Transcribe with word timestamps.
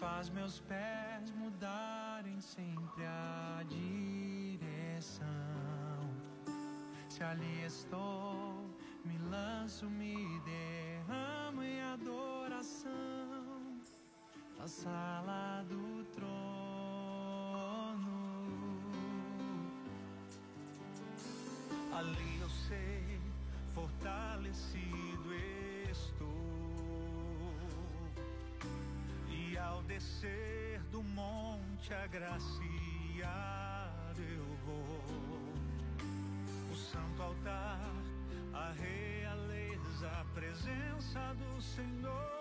Faz 0.00 0.30
meus 0.30 0.58
pés 0.60 1.30
mudarem 1.32 2.40
sempre 2.40 3.04
a 3.04 3.62
direção. 3.68 5.26
Se 7.08 7.22
ali 7.22 7.64
estou, 7.64 8.66
me 9.04 9.18
lanço, 9.30 9.88
me 9.90 10.40
derramo 10.40 11.62
em 11.62 11.82
adoração 11.82 12.90
na 14.58 14.66
sala 14.66 15.64
do 15.68 16.04
trono. 16.14 16.30
Ali 21.92 22.39
sei, 22.70 23.20
fortalecido 23.74 25.34
estou 25.90 26.28
ao 29.58 29.82
descer 29.82 30.80
do 30.92 31.02
monte 31.02 31.92
agraciado 31.92 32.60
eu 34.20 34.46
vou. 34.64 35.02
O 36.72 36.76
santo 36.76 37.22
altar, 37.22 37.92
a 38.54 38.72
realeza, 38.72 40.08
a 40.08 40.24
presença 40.32 41.34
do 41.34 41.60
Senhor 41.60 42.39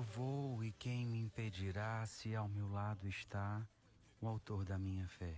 vou 0.00 0.64
e 0.64 0.72
quem 0.72 1.04
me 1.04 1.18
impedirá 1.18 2.06
se 2.06 2.34
ao 2.34 2.48
meu 2.48 2.70
lado 2.70 3.06
está 3.06 3.66
o 4.20 4.26
autor 4.26 4.64
da 4.64 4.78
minha 4.78 5.06
fé? 5.08 5.36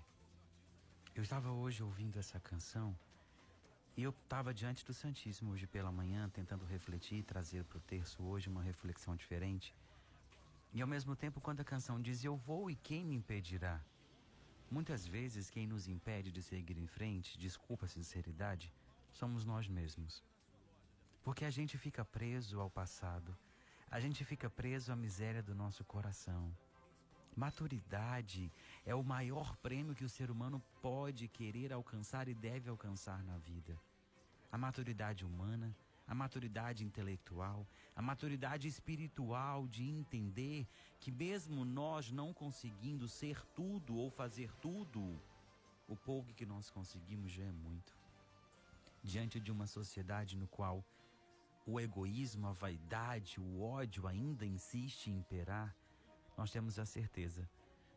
Eu 1.14 1.22
estava 1.22 1.50
hoje 1.50 1.82
ouvindo 1.82 2.18
essa 2.18 2.38
canção 2.38 2.94
e 3.96 4.02
eu 4.02 4.10
estava 4.10 4.52
diante 4.52 4.84
do 4.84 4.92
Santíssimo 4.92 5.52
hoje 5.52 5.66
pela 5.66 5.90
manhã, 5.90 6.28
tentando 6.28 6.64
refletir 6.64 7.18
e 7.18 7.22
trazer 7.22 7.64
para 7.64 7.78
o 7.78 7.80
terço 7.80 8.22
hoje 8.22 8.48
uma 8.48 8.62
reflexão 8.62 9.16
diferente. 9.16 9.74
E 10.72 10.82
ao 10.82 10.88
mesmo 10.88 11.16
tempo, 11.16 11.40
quando 11.40 11.60
a 11.60 11.64
canção 11.64 12.00
diz 12.00 12.22
Eu 12.22 12.36
vou 12.36 12.70
e 12.70 12.76
quem 12.76 13.04
me 13.04 13.14
impedirá? 13.14 13.80
Muitas 14.70 15.06
vezes 15.06 15.48
quem 15.48 15.66
nos 15.66 15.88
impede 15.88 16.30
de 16.30 16.42
seguir 16.42 16.76
em 16.76 16.86
frente, 16.86 17.38
desculpa 17.38 17.86
a 17.86 17.88
sinceridade, 17.88 18.72
somos 19.12 19.44
nós 19.44 19.68
mesmos. 19.68 20.22
Porque 21.22 21.44
a 21.44 21.50
gente 21.50 21.78
fica 21.78 22.04
preso 22.04 22.60
ao 22.60 22.68
passado, 22.68 23.36
a 23.94 24.00
gente 24.00 24.24
fica 24.24 24.50
preso 24.50 24.90
à 24.92 24.96
miséria 24.96 25.40
do 25.40 25.54
nosso 25.54 25.84
coração. 25.84 26.52
Maturidade 27.36 28.50
é 28.84 28.92
o 28.92 29.04
maior 29.04 29.56
prêmio 29.58 29.94
que 29.94 30.04
o 30.04 30.08
ser 30.08 30.32
humano 30.32 30.60
pode 30.82 31.28
querer 31.28 31.72
alcançar 31.72 32.26
e 32.26 32.34
deve 32.34 32.68
alcançar 32.68 33.22
na 33.22 33.38
vida. 33.38 33.80
A 34.50 34.58
maturidade 34.58 35.24
humana 35.24 35.72
a 36.08 36.14
maturidade 36.14 36.84
intelectual, 36.84 37.66
a 37.96 38.02
maturidade 38.02 38.66
espiritual 38.68 39.66
de 39.68 39.88
entender 39.88 40.66
que, 41.00 41.10
mesmo 41.10 41.64
nós 41.64 42.10
não 42.10 42.34
conseguindo 42.34 43.08
ser 43.08 43.40
tudo 43.54 43.96
ou 43.96 44.10
fazer 44.10 44.52
tudo, 44.56 45.18
o 45.88 45.96
pouco 45.96 46.34
que 46.34 46.44
nós 46.44 46.68
conseguimos 46.68 47.32
já 47.32 47.44
é 47.44 47.52
muito. 47.52 47.96
Diante 49.02 49.40
de 49.40 49.50
uma 49.50 49.66
sociedade 49.66 50.36
no 50.36 50.48
qual 50.48 50.84
o 51.66 51.80
egoísmo, 51.80 52.46
a 52.46 52.52
vaidade, 52.52 53.40
o 53.40 53.62
ódio 53.62 54.06
ainda 54.06 54.44
insiste 54.44 55.08
em 55.08 55.16
imperar, 55.16 55.74
nós 56.36 56.50
temos 56.50 56.78
a 56.78 56.84
certeza 56.84 57.48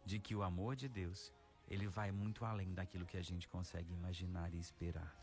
de 0.05 0.19
que 0.19 0.35
o 0.35 0.43
amor 0.43 0.75
de 0.75 0.87
Deus, 0.87 1.33
ele 1.67 1.87
vai 1.87 2.11
muito 2.11 2.45
além 2.45 2.73
daquilo 2.73 3.05
que 3.05 3.17
a 3.17 3.21
gente 3.21 3.47
consegue 3.47 3.91
imaginar 3.93 4.53
e 4.53 4.59
esperar. 4.59 5.13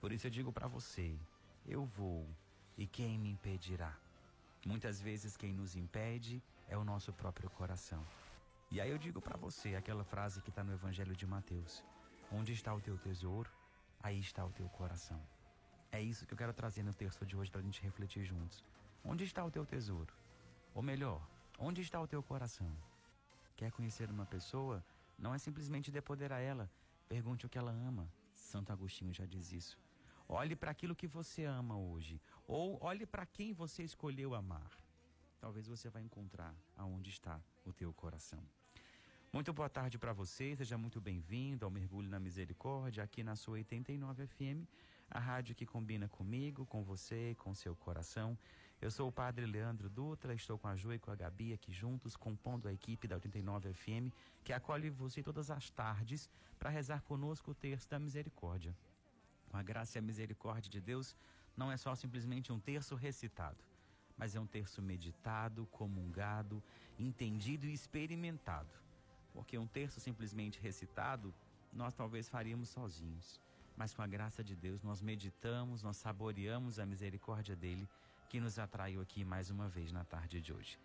Por 0.00 0.12
isso 0.12 0.26
eu 0.26 0.30
digo 0.30 0.52
para 0.52 0.68
você, 0.68 1.18
eu 1.66 1.84
vou, 1.84 2.28
e 2.76 2.86
quem 2.86 3.18
me 3.18 3.30
impedirá? 3.30 3.96
Muitas 4.64 5.00
vezes 5.00 5.36
quem 5.36 5.52
nos 5.52 5.74
impede 5.74 6.40
é 6.68 6.76
o 6.76 6.84
nosso 6.84 7.12
próprio 7.12 7.50
coração. 7.50 8.06
E 8.70 8.80
aí 8.80 8.90
eu 8.90 8.98
digo 8.98 9.20
para 9.20 9.36
você 9.36 9.74
aquela 9.74 10.04
frase 10.04 10.40
que 10.40 10.50
está 10.50 10.62
no 10.62 10.72
Evangelho 10.72 11.16
de 11.16 11.26
Mateus: 11.26 11.84
Onde 12.30 12.52
está 12.52 12.72
o 12.72 12.80
teu 12.80 12.96
tesouro, 12.96 13.50
aí 14.00 14.20
está 14.20 14.44
o 14.44 14.52
teu 14.52 14.68
coração. 14.68 15.20
É 15.94 16.00
isso 16.00 16.24
que 16.26 16.32
eu 16.32 16.38
quero 16.38 16.54
trazer 16.54 16.82
no 16.82 16.94
texto 16.94 17.26
de 17.26 17.36
hoje 17.36 17.50
para 17.50 17.60
a 17.60 17.62
gente 17.62 17.82
refletir 17.82 18.24
juntos. 18.24 18.64
Onde 19.04 19.24
está 19.24 19.44
o 19.44 19.50
teu 19.50 19.66
tesouro? 19.66 20.14
Ou 20.74 20.82
melhor, 20.82 21.20
onde 21.58 21.82
está 21.82 22.00
o 22.00 22.06
teu 22.06 22.22
coração? 22.22 22.74
Quer 23.54 23.70
conhecer 23.70 24.10
uma 24.10 24.24
pessoa? 24.24 24.82
Não 25.18 25.34
é 25.34 25.38
simplesmente 25.38 25.90
depoder 25.90 26.32
a 26.32 26.38
ela. 26.38 26.70
Pergunte 27.10 27.44
o 27.44 27.48
que 27.48 27.58
ela 27.58 27.70
ama. 27.70 28.10
Santo 28.34 28.72
Agostinho 28.72 29.12
já 29.12 29.26
diz 29.26 29.52
isso. 29.52 29.78
Olhe 30.26 30.56
para 30.56 30.70
aquilo 30.70 30.96
que 30.96 31.06
você 31.06 31.44
ama 31.44 31.76
hoje. 31.76 32.18
Ou 32.46 32.82
olhe 32.82 33.04
para 33.04 33.26
quem 33.26 33.52
você 33.52 33.82
escolheu 33.82 34.34
amar. 34.34 34.70
Talvez 35.38 35.66
você 35.66 35.90
vai 35.90 36.02
encontrar 36.02 36.54
aonde 36.74 37.10
está 37.10 37.38
o 37.66 37.72
teu 37.72 37.92
coração. 37.92 38.42
Muito 39.30 39.52
boa 39.52 39.68
tarde 39.68 39.98
para 39.98 40.12
você, 40.12 40.54
seja 40.56 40.76
muito 40.76 41.00
bem-vindo 41.00 41.64
ao 41.64 41.70
Mergulho 41.70 42.08
na 42.08 42.20
Misericórdia, 42.20 43.02
aqui 43.02 43.22
na 43.22 43.34
sua 43.34 43.54
89 43.54 44.26
FM, 44.26 44.68
a 45.12 45.20
rádio 45.20 45.54
que 45.54 45.66
combina 45.66 46.08
comigo, 46.08 46.64
com 46.64 46.82
você, 46.82 47.36
com 47.38 47.54
seu 47.54 47.76
coração. 47.76 48.36
Eu 48.80 48.90
sou 48.90 49.08
o 49.08 49.12
Padre 49.12 49.44
Leandro 49.44 49.88
Dutra, 49.90 50.34
estou 50.34 50.58
com 50.58 50.68
a 50.68 50.74
Ju 50.74 50.92
e 50.94 50.98
com 50.98 51.10
a 51.10 51.14
Gabi 51.14 51.52
aqui 51.52 51.70
juntos, 51.70 52.16
compondo 52.16 52.66
a 52.66 52.72
equipe 52.72 53.06
da 53.06 53.16
89 53.16 53.74
FM, 53.74 54.10
que 54.42 54.52
acolhe 54.54 54.88
você 54.88 55.22
todas 55.22 55.50
as 55.50 55.68
tardes 55.68 56.30
para 56.58 56.70
rezar 56.70 57.02
conosco 57.02 57.50
o 57.50 57.54
terço 57.54 57.88
da 57.90 57.98
misericórdia. 57.98 58.74
Com 59.50 59.58
a 59.58 59.62
graça 59.62 59.98
e 59.98 60.00
a 60.00 60.02
misericórdia 60.02 60.70
de 60.70 60.80
Deus, 60.80 61.14
não 61.54 61.70
é 61.70 61.76
só 61.76 61.94
simplesmente 61.94 62.50
um 62.50 62.58
terço 62.58 62.94
recitado, 62.94 63.62
mas 64.16 64.34
é 64.34 64.40
um 64.40 64.46
terço 64.46 64.80
meditado, 64.80 65.66
comungado, 65.66 66.62
entendido 66.98 67.66
e 67.66 67.74
experimentado. 67.74 68.70
Porque 69.34 69.58
um 69.58 69.66
terço 69.66 70.00
simplesmente 70.00 70.58
recitado, 70.58 71.34
nós 71.70 71.94
talvez 71.94 72.30
faríamos 72.30 72.70
sozinhos. 72.70 73.40
Mas 73.76 73.94
com 73.94 74.02
a 74.02 74.06
graça 74.06 74.42
de 74.44 74.54
Deus, 74.54 74.82
nós 74.82 75.00
meditamos, 75.00 75.82
nós 75.82 75.96
saboreamos 75.96 76.78
a 76.78 76.86
misericórdia 76.86 77.56
dele 77.56 77.88
que 78.28 78.40
nos 78.40 78.58
atraiu 78.58 79.00
aqui 79.00 79.24
mais 79.24 79.50
uma 79.50 79.68
vez 79.68 79.92
na 79.92 80.04
tarde 80.04 80.40
de 80.40 80.52
hoje. 80.52 80.78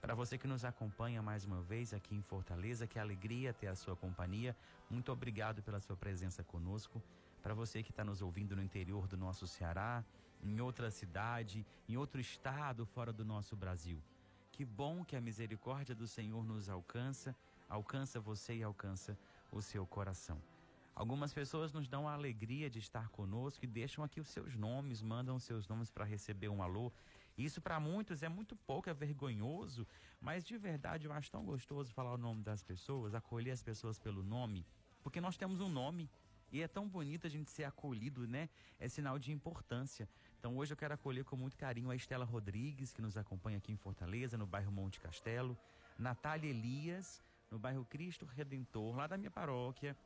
Para 0.00 0.14
você 0.14 0.36
que 0.36 0.46
nos 0.46 0.64
acompanha 0.64 1.22
mais 1.22 1.44
uma 1.44 1.62
vez 1.62 1.94
aqui 1.94 2.14
em 2.14 2.20
Fortaleza, 2.20 2.86
que 2.86 2.98
alegria 2.98 3.54
ter 3.54 3.68
a 3.68 3.74
sua 3.74 3.96
companhia. 3.96 4.54
Muito 4.90 5.10
obrigado 5.10 5.62
pela 5.62 5.80
sua 5.80 5.96
presença 5.96 6.44
conosco. 6.44 7.02
Para 7.42 7.54
você 7.54 7.82
que 7.82 7.90
está 7.90 8.04
nos 8.04 8.20
ouvindo 8.20 8.54
no 8.54 8.62
interior 8.62 9.06
do 9.06 9.16
nosso 9.16 9.46
Ceará, 9.46 10.04
em 10.42 10.60
outra 10.60 10.90
cidade, 10.90 11.64
em 11.88 11.96
outro 11.96 12.20
estado 12.20 12.84
fora 12.84 13.12
do 13.12 13.24
nosso 13.24 13.56
Brasil. 13.56 13.98
Que 14.52 14.64
bom 14.64 15.04
que 15.04 15.16
a 15.16 15.20
misericórdia 15.20 15.94
do 15.94 16.06
Senhor 16.06 16.44
nos 16.44 16.68
alcança, 16.68 17.34
alcança 17.68 18.20
você 18.20 18.56
e 18.56 18.62
alcança 18.62 19.16
o 19.50 19.62
seu 19.62 19.86
coração. 19.86 20.38
Algumas 20.94 21.32
pessoas 21.32 21.72
nos 21.72 21.88
dão 21.88 22.08
a 22.08 22.12
alegria 22.12 22.70
de 22.70 22.78
estar 22.78 23.08
conosco 23.08 23.64
e 23.64 23.68
deixam 23.68 24.04
aqui 24.04 24.20
os 24.20 24.28
seus 24.28 24.54
nomes, 24.54 25.02
mandam 25.02 25.34
os 25.34 25.42
seus 25.42 25.66
nomes 25.66 25.90
para 25.90 26.04
receber 26.04 26.48
um 26.48 26.62
alô. 26.62 26.92
Isso 27.36 27.60
para 27.60 27.80
muitos 27.80 28.22
é 28.22 28.28
muito 28.28 28.54
pouco, 28.54 28.88
é 28.88 28.94
vergonhoso, 28.94 29.86
mas 30.20 30.44
de 30.44 30.56
verdade 30.56 31.06
eu 31.06 31.12
acho 31.12 31.32
tão 31.32 31.44
gostoso 31.44 31.92
falar 31.92 32.14
o 32.14 32.18
nome 32.18 32.44
das 32.44 32.62
pessoas, 32.62 33.12
acolher 33.12 33.50
as 33.50 33.62
pessoas 33.62 33.98
pelo 33.98 34.22
nome, 34.22 34.64
porque 35.02 35.20
nós 35.20 35.36
temos 35.36 35.60
um 35.60 35.68
nome 35.68 36.08
e 36.52 36.62
é 36.62 36.68
tão 36.68 36.88
bonito 36.88 37.26
a 37.26 37.30
gente 37.30 37.50
ser 37.50 37.64
acolhido, 37.64 38.28
né? 38.28 38.48
É 38.78 38.88
sinal 38.88 39.18
de 39.18 39.32
importância. 39.32 40.08
Então 40.38 40.56
hoje 40.56 40.72
eu 40.72 40.76
quero 40.76 40.94
acolher 40.94 41.24
com 41.24 41.36
muito 41.36 41.56
carinho 41.56 41.90
a 41.90 41.96
Estela 41.96 42.24
Rodrigues, 42.24 42.92
que 42.92 43.02
nos 43.02 43.16
acompanha 43.16 43.58
aqui 43.58 43.72
em 43.72 43.76
Fortaleza, 43.76 44.38
no 44.38 44.46
bairro 44.46 44.70
Monte 44.70 45.00
Castelo. 45.00 45.58
Natália 45.98 46.48
Elias, 46.48 47.20
no 47.50 47.58
bairro 47.58 47.84
Cristo 47.84 48.24
Redentor, 48.24 48.94
lá 48.94 49.08
da 49.08 49.16
minha 49.16 49.30
paróquia. 49.32 49.96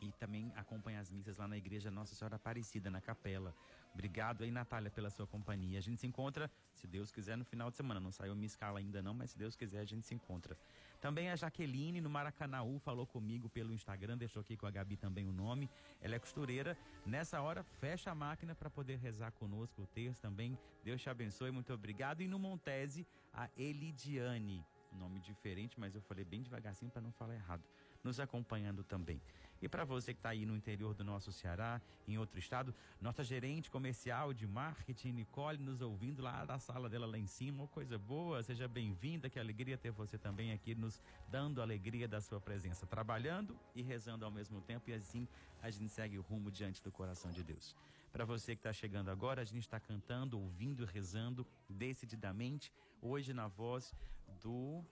E 0.00 0.12
também 0.12 0.52
acompanha 0.56 1.00
as 1.00 1.10
missas 1.10 1.36
lá 1.36 1.46
na 1.46 1.56
igreja 1.56 1.90
Nossa 1.90 2.14
Senhora 2.14 2.36
Aparecida, 2.36 2.90
na 2.90 3.00
capela. 3.00 3.54
Obrigado 3.92 4.42
aí, 4.42 4.50
Natália, 4.50 4.90
pela 4.90 5.08
sua 5.08 5.26
companhia. 5.26 5.78
A 5.78 5.82
gente 5.82 6.00
se 6.00 6.06
encontra, 6.06 6.50
se 6.74 6.86
Deus 6.86 7.12
quiser, 7.12 7.36
no 7.36 7.44
final 7.44 7.70
de 7.70 7.76
semana. 7.76 8.00
Não 8.00 8.10
saiu 8.10 8.34
minha 8.34 8.46
escala 8.46 8.80
ainda 8.80 9.00
não, 9.00 9.14
mas 9.14 9.30
se 9.30 9.38
Deus 9.38 9.54
quiser, 9.54 9.80
a 9.80 9.84
gente 9.84 10.04
se 10.06 10.14
encontra. 10.14 10.58
Também 11.00 11.30
a 11.30 11.36
Jaqueline, 11.36 12.00
no 12.00 12.10
Maracanaú, 12.10 12.78
falou 12.78 13.06
comigo 13.06 13.48
pelo 13.48 13.72
Instagram, 13.72 14.18
deixou 14.18 14.40
aqui 14.40 14.56
com 14.56 14.66
a 14.66 14.70
Gabi 14.70 14.96
também 14.96 15.28
o 15.28 15.32
nome. 15.32 15.70
Ela 16.00 16.16
é 16.16 16.18
costureira. 16.18 16.76
Nessa 17.06 17.40
hora, 17.40 17.62
fecha 17.62 18.10
a 18.10 18.14
máquina 18.14 18.54
para 18.54 18.68
poder 18.68 18.96
rezar 18.98 19.30
conosco 19.32 19.82
o 19.82 19.86
texto 19.86 20.20
também. 20.20 20.58
Deus 20.82 21.00
te 21.00 21.08
abençoe, 21.08 21.50
muito 21.50 21.72
obrigado. 21.72 22.20
E 22.20 22.26
no 22.26 22.38
Montese, 22.38 23.06
a 23.32 23.48
Elidiane. 23.56 24.64
Nome 24.92 25.20
diferente, 25.20 25.78
mas 25.78 25.94
eu 25.94 26.00
falei 26.02 26.24
bem 26.24 26.42
devagarzinho 26.42 26.90
para 26.90 27.02
não 27.02 27.12
falar 27.12 27.34
errado. 27.34 27.62
Nos 28.02 28.20
acompanhando 28.20 28.84
também. 28.84 29.20
E 29.64 29.68
para 29.68 29.82
você 29.82 30.12
que 30.12 30.18
está 30.18 30.28
aí 30.28 30.44
no 30.44 30.54
interior 30.54 30.92
do 30.92 31.02
nosso 31.02 31.32
Ceará, 31.32 31.80
em 32.06 32.18
outro 32.18 32.38
estado, 32.38 32.74
nossa 33.00 33.24
gerente 33.24 33.70
comercial 33.70 34.34
de 34.34 34.46
marketing, 34.46 35.12
Nicole, 35.12 35.56
nos 35.56 35.80
ouvindo 35.80 36.20
lá 36.20 36.44
da 36.44 36.58
sala 36.58 36.86
dela 36.86 37.06
lá 37.06 37.16
em 37.16 37.26
cima, 37.26 37.66
coisa 37.68 37.96
boa, 37.96 38.42
seja 38.42 38.68
bem-vinda, 38.68 39.30
que 39.30 39.38
alegria 39.38 39.78
ter 39.78 39.90
você 39.90 40.18
também 40.18 40.52
aqui 40.52 40.74
nos 40.74 41.00
dando 41.30 41.62
alegria 41.62 42.06
da 42.06 42.20
sua 42.20 42.38
presença, 42.38 42.86
trabalhando 42.86 43.58
e 43.74 43.80
rezando 43.80 44.26
ao 44.26 44.30
mesmo 44.30 44.60
tempo, 44.60 44.90
e 44.90 44.92
assim 44.92 45.26
a 45.62 45.70
gente 45.70 45.90
segue 45.90 46.18
o 46.18 46.22
rumo 46.22 46.50
diante 46.50 46.82
do 46.82 46.92
coração 46.92 47.30
de 47.30 47.42
Deus. 47.42 47.74
Para 48.12 48.26
você 48.26 48.54
que 48.54 48.60
está 48.60 48.72
chegando 48.74 49.08
agora, 49.08 49.40
a 49.40 49.46
gente 49.46 49.62
está 49.62 49.80
cantando, 49.80 50.38
ouvindo 50.38 50.82
e 50.82 50.86
rezando 50.86 51.46
decididamente, 51.70 52.70
hoje 53.00 53.32
na 53.32 53.48
voz 53.48 53.94
do. 54.42 54.84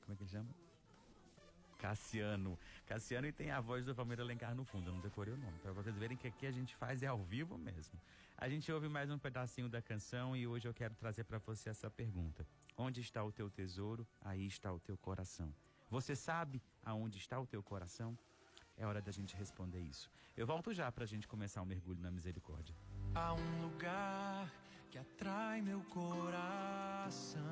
Como 0.00 0.12
é 0.12 0.16
que 0.16 0.24
ele 0.24 0.30
chama? 0.30 0.71
Cassiano. 1.82 2.56
Cassiano 2.86 3.26
e 3.26 3.32
tem 3.32 3.50
a 3.50 3.60
voz 3.60 3.84
do 3.84 3.92
Palmeiras 3.92 4.24
Alencar 4.24 4.54
no 4.54 4.64
fundo, 4.64 4.88
eu 4.88 4.94
não 4.94 5.00
decorei 5.00 5.34
o 5.34 5.36
nome. 5.36 5.58
Para 5.58 5.72
vocês 5.72 5.96
verem 5.96 6.16
que 6.16 6.28
aqui 6.28 6.46
a 6.46 6.52
gente 6.52 6.76
faz 6.76 7.02
é 7.02 7.08
ao 7.08 7.18
vivo 7.18 7.58
mesmo. 7.58 8.00
A 8.38 8.48
gente 8.48 8.70
ouve 8.70 8.88
mais 8.88 9.10
um 9.10 9.18
pedacinho 9.18 9.68
da 9.68 9.82
canção 9.82 10.36
e 10.36 10.46
hoje 10.46 10.68
eu 10.68 10.72
quero 10.72 10.94
trazer 10.94 11.24
para 11.24 11.38
você 11.38 11.70
essa 11.70 11.90
pergunta. 11.90 12.46
Onde 12.76 13.00
está 13.00 13.24
o 13.24 13.32
teu 13.32 13.50
tesouro? 13.50 14.06
Aí 14.20 14.46
está 14.46 14.72
o 14.72 14.78
teu 14.78 14.96
coração. 14.96 15.52
Você 15.90 16.14
sabe 16.14 16.62
aonde 16.84 17.18
está 17.18 17.40
o 17.40 17.46
teu 17.48 17.60
coração? 17.64 18.16
É 18.76 18.86
hora 18.86 19.02
da 19.02 19.10
gente 19.10 19.34
responder 19.34 19.80
isso. 19.80 20.08
Eu 20.36 20.46
volto 20.46 20.72
já 20.72 20.90
para 20.92 21.02
a 21.02 21.06
gente 21.06 21.26
começar 21.26 21.60
o 21.62 21.64
um 21.64 21.66
mergulho 21.66 22.00
na 22.00 22.12
misericórdia. 22.12 22.76
Há 23.12 23.34
um 23.34 23.62
lugar 23.62 24.48
que 24.88 24.98
atrai 24.98 25.60
meu 25.60 25.82
coração 25.84 27.42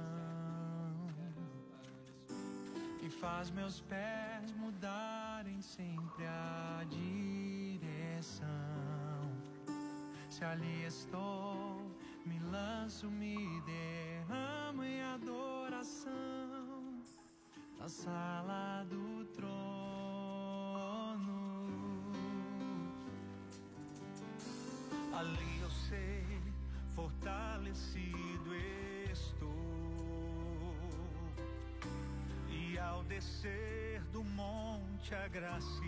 faz 3.10 3.50
meus 3.50 3.80
pés 3.80 4.52
mudarem 4.52 5.60
sempre 5.60 6.24
a 6.26 6.84
direção. 6.88 8.46
Se 10.28 10.44
ali 10.44 10.84
estou, 10.84 11.90
me 12.24 12.38
lanço, 12.38 13.10
me 13.10 13.60
derramo 13.62 14.84
em 14.84 15.02
adoração 15.02 16.10
na 17.78 17.88
sala 17.88 18.84
do 18.84 19.24
trono. 19.34 19.50
Ali 25.12 25.60
eu 25.60 25.70
sei, 25.70 26.24
fortalecido 26.94 28.54
estou 29.10 29.89
ao 32.90 33.04
descer 33.04 34.02
do 34.12 34.24
monte 34.24 35.14
agraciado 35.14 35.80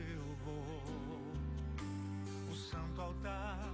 eu 0.00 0.36
vou. 0.44 1.32
O 2.50 2.54
santo 2.54 3.00
altar, 3.00 3.72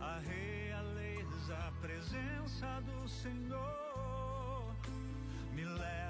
a 0.00 0.18
realeza, 0.18 1.56
a 1.56 1.72
presença 1.80 2.82
do 2.82 3.08
Senhor 3.08 4.76
me 5.54 5.64
levam 5.64 6.05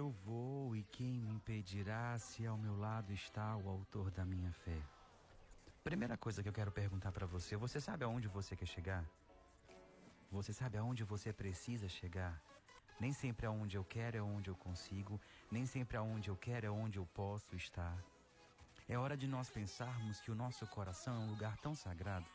Eu 0.00 0.10
vou 0.24 0.74
e 0.74 0.82
quem 0.84 1.12
me 1.18 1.28
impedirá 1.28 2.18
se 2.18 2.46
ao 2.46 2.56
meu 2.56 2.74
lado 2.74 3.12
está 3.12 3.54
o 3.54 3.68
autor 3.68 4.10
da 4.10 4.24
minha 4.24 4.50
fé? 4.50 4.80
Primeira 5.84 6.16
coisa 6.16 6.42
que 6.42 6.48
eu 6.48 6.54
quero 6.54 6.72
perguntar 6.72 7.12
para 7.12 7.26
você, 7.26 7.54
você 7.54 7.78
sabe 7.82 8.02
aonde 8.02 8.26
você 8.26 8.56
quer 8.56 8.64
chegar? 8.64 9.04
Você 10.32 10.54
sabe 10.54 10.78
aonde 10.78 11.04
você 11.04 11.34
precisa 11.34 11.86
chegar? 11.86 12.34
Nem 12.98 13.12
sempre 13.12 13.44
aonde 13.44 13.76
eu 13.76 13.84
quero 13.84 14.16
é 14.16 14.22
onde 14.22 14.48
eu 14.48 14.56
consigo, 14.56 15.20
nem 15.50 15.66
sempre 15.66 15.98
aonde 15.98 16.30
eu 16.30 16.36
quero 16.46 16.66
é 16.66 16.70
onde 16.70 16.98
eu 16.98 17.04
posso 17.04 17.54
estar. 17.54 18.02
É 18.88 18.96
hora 18.96 19.18
de 19.18 19.26
nós 19.28 19.50
pensarmos 19.50 20.18
que 20.22 20.30
o 20.30 20.34
nosso 20.34 20.66
coração 20.68 21.14
é 21.14 21.18
um 21.26 21.30
lugar 21.30 21.58
tão 21.58 21.74
sagrado. 21.74 22.30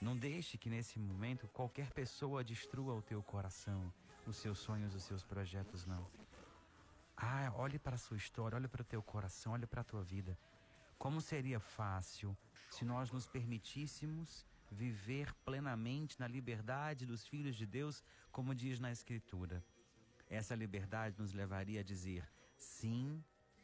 Não 0.00 0.16
deixe 0.16 0.58
que 0.58 0.68
nesse 0.68 0.98
momento 0.98 1.46
qualquer 1.46 1.92
pessoa 1.92 2.42
destrua 2.42 2.92
o 2.92 3.02
teu 3.02 3.22
coração, 3.22 3.80
os 4.26 4.34
seus 4.34 4.58
sonhos, 4.58 4.96
os 4.96 5.04
seus 5.04 5.22
projetos, 5.22 5.86
não. 5.86 6.21
Ah, 7.24 7.52
olhe 7.54 7.78
para 7.78 7.94
a 7.94 7.98
sua 7.98 8.16
história, 8.16 8.56
olhe 8.56 8.66
para 8.66 8.82
o 8.82 8.84
teu 8.84 9.00
coração, 9.00 9.52
olhe 9.52 9.64
para 9.64 9.82
a 9.82 9.84
tua 9.84 10.02
vida. 10.02 10.36
Como 10.98 11.20
seria 11.20 11.60
fácil 11.60 12.36
se 12.68 12.84
nós 12.84 13.12
nos 13.12 13.28
permitíssemos 13.28 14.44
viver 14.68 15.32
plenamente 15.44 16.18
na 16.18 16.26
liberdade 16.26 17.06
dos 17.06 17.24
filhos 17.24 17.54
de 17.54 17.64
Deus, 17.64 18.02
como 18.32 18.52
diz 18.52 18.80
na 18.80 18.90
Escritura. 18.90 19.64
Essa 20.28 20.56
liberdade 20.56 21.16
nos 21.16 21.32
levaria 21.32 21.78
a 21.78 21.84
dizer 21.84 22.28
sim 22.56 23.22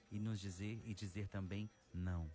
e 0.08 0.20
nos 0.20 0.38
dizer 0.38 0.80
e 0.84 0.94
dizer 0.94 1.26
também 1.26 1.68
não. 1.92 2.30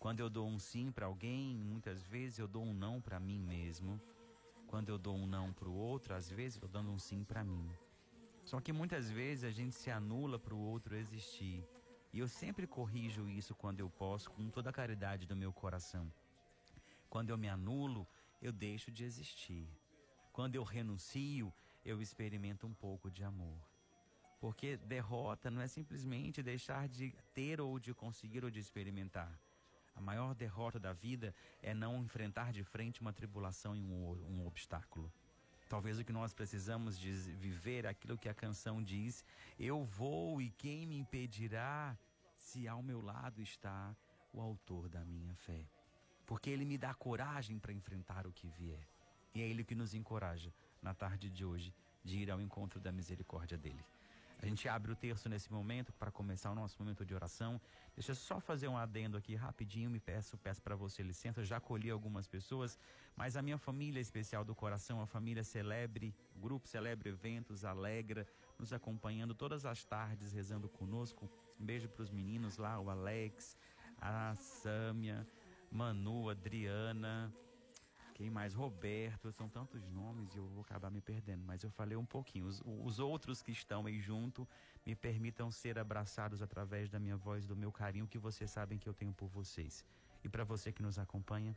Quando 0.00 0.18
eu 0.18 0.28
dou 0.28 0.48
um 0.48 0.58
sim 0.58 0.90
para 0.90 1.06
alguém, 1.06 1.56
muitas 1.56 2.04
vezes 2.04 2.40
eu 2.40 2.48
dou 2.48 2.64
um 2.64 2.74
não 2.74 3.00
para 3.00 3.20
mim 3.20 3.38
mesmo. 3.38 4.00
Quando 4.66 4.88
eu 4.88 4.98
dou 4.98 5.16
um 5.16 5.28
não 5.28 5.52
para 5.52 5.68
o 5.68 5.74
outro, 5.74 6.12
às 6.12 6.28
vezes 6.28 6.60
eu 6.60 6.68
dando 6.68 6.90
um 6.90 6.98
sim 6.98 7.22
para 7.22 7.44
mim. 7.44 7.70
Só 8.46 8.60
que 8.60 8.72
muitas 8.72 9.10
vezes 9.10 9.42
a 9.42 9.50
gente 9.50 9.74
se 9.74 9.90
anula 9.90 10.38
para 10.38 10.54
o 10.54 10.58
outro 10.58 10.94
existir. 10.94 11.66
E 12.12 12.20
eu 12.20 12.28
sempre 12.28 12.64
corrijo 12.64 13.28
isso 13.28 13.56
quando 13.56 13.80
eu 13.80 13.90
posso, 13.90 14.30
com 14.30 14.48
toda 14.48 14.70
a 14.70 14.72
caridade 14.72 15.26
do 15.26 15.34
meu 15.34 15.52
coração. 15.52 16.10
Quando 17.10 17.30
eu 17.30 17.36
me 17.36 17.48
anulo, 17.48 18.06
eu 18.40 18.52
deixo 18.52 18.92
de 18.92 19.02
existir. 19.02 19.68
Quando 20.32 20.54
eu 20.54 20.62
renuncio, 20.62 21.52
eu 21.84 22.00
experimento 22.00 22.68
um 22.68 22.72
pouco 22.72 23.10
de 23.10 23.24
amor. 23.24 23.58
Porque 24.40 24.76
derrota 24.76 25.50
não 25.50 25.60
é 25.60 25.66
simplesmente 25.66 26.40
deixar 26.40 26.88
de 26.88 27.12
ter 27.34 27.60
ou 27.60 27.80
de 27.80 27.92
conseguir 27.92 28.44
ou 28.44 28.50
de 28.50 28.60
experimentar. 28.60 29.36
A 29.96 30.00
maior 30.00 30.36
derrota 30.36 30.78
da 30.78 30.92
vida 30.92 31.34
é 31.60 31.74
não 31.74 32.00
enfrentar 32.04 32.52
de 32.52 32.62
frente 32.62 33.00
uma 33.00 33.12
tribulação 33.12 33.74
e 33.74 33.80
um, 33.80 34.12
um 34.30 34.46
obstáculo. 34.46 35.12
Talvez 35.68 35.98
o 35.98 36.04
que 36.04 36.12
nós 36.12 36.32
precisamos 36.32 36.98
de 36.98 37.12
viver 37.12 37.84
é 37.84 37.88
aquilo 37.88 38.16
que 38.16 38.28
a 38.28 38.34
canção 38.34 38.82
diz: 38.82 39.24
Eu 39.58 39.84
vou 39.84 40.40
e 40.40 40.50
quem 40.50 40.86
me 40.86 40.96
impedirá 40.96 41.98
se 42.36 42.68
ao 42.68 42.82
meu 42.82 43.00
lado 43.00 43.42
está 43.42 43.96
o 44.32 44.40
autor 44.40 44.88
da 44.88 45.04
minha 45.04 45.34
fé. 45.34 45.66
Porque 46.24 46.50
ele 46.50 46.64
me 46.64 46.78
dá 46.78 46.94
coragem 46.94 47.58
para 47.58 47.72
enfrentar 47.72 48.26
o 48.26 48.32
que 48.32 48.48
vier. 48.48 48.86
E 49.34 49.42
é 49.42 49.48
ele 49.48 49.64
que 49.64 49.74
nos 49.74 49.94
encoraja 49.94 50.52
na 50.80 50.94
tarde 50.94 51.28
de 51.30 51.44
hoje 51.44 51.74
de 52.04 52.18
ir 52.18 52.30
ao 52.30 52.40
encontro 52.40 52.80
da 52.80 52.92
misericórdia 52.92 53.58
dele. 53.58 53.84
A 54.38 54.46
gente 54.46 54.68
abre 54.68 54.92
o 54.92 54.96
terço 54.96 55.28
nesse 55.28 55.50
momento 55.50 55.92
para 55.94 56.10
começar 56.10 56.50
o 56.50 56.54
nosso 56.54 56.76
momento 56.78 57.04
de 57.04 57.14
oração. 57.14 57.60
Deixa 57.94 58.12
eu 58.12 58.14
só 58.14 58.38
fazer 58.38 58.68
um 58.68 58.76
adendo 58.76 59.16
aqui 59.16 59.34
rapidinho, 59.34 59.88
me 59.88 59.98
peço, 59.98 60.36
peço 60.36 60.60
para 60.60 60.76
você 60.76 61.02
licença, 61.02 61.42
já 61.44 61.58
colhi 61.58 61.90
algumas 61.90 62.26
pessoas, 62.26 62.78
mas 63.16 63.36
a 63.36 63.42
minha 63.42 63.56
família 63.56 64.00
especial 64.00 64.44
do 64.44 64.54
coração, 64.54 65.00
a 65.00 65.06
família 65.06 65.42
Celebre, 65.42 66.14
grupo 66.36 66.68
Celebre 66.68 67.08
Eventos, 67.08 67.64
Alegra, 67.64 68.26
nos 68.58 68.72
acompanhando 68.72 69.34
todas 69.34 69.64
as 69.64 69.84
tardes, 69.84 70.32
rezando 70.32 70.68
conosco. 70.68 71.30
Um 71.58 71.64
beijo 71.64 71.88
para 71.88 72.02
os 72.02 72.10
meninos 72.10 72.58
lá, 72.58 72.78
o 72.78 72.90
Alex, 72.90 73.56
a 73.98 74.34
Sâmia, 74.34 75.26
Manu, 75.70 76.28
Adriana, 76.28 77.32
quem 78.16 78.30
mais? 78.30 78.54
Roberto, 78.54 79.30
são 79.30 79.46
tantos 79.46 79.86
nomes 79.88 80.34
e 80.34 80.38
eu 80.38 80.46
vou 80.48 80.62
acabar 80.62 80.90
me 80.90 81.02
perdendo, 81.02 81.44
mas 81.44 81.62
eu 81.62 81.68
falei 81.68 81.98
um 81.98 82.06
pouquinho. 82.06 82.46
Os, 82.46 82.62
os, 82.64 82.98
outros 82.98 83.42
que 83.42 83.52
estão 83.52 83.84
aí 83.84 84.00
junto 84.00 84.48
me 84.86 84.96
permitam 84.96 85.50
ser 85.50 85.78
abraçados 85.78 86.40
através 86.40 86.88
da 86.88 86.98
minha 86.98 87.18
voz, 87.18 87.44
do 87.44 87.54
meu 87.54 87.70
carinho 87.70 88.08
que 88.08 88.18
vocês 88.18 88.50
sabem 88.50 88.78
que 88.78 88.88
eu 88.88 88.94
tenho 88.94 89.12
por 89.12 89.28
vocês. 89.28 89.84
E 90.24 90.30
para 90.30 90.44
você 90.44 90.72
que 90.72 90.80
nos 90.80 90.98
acompanha, 90.98 91.54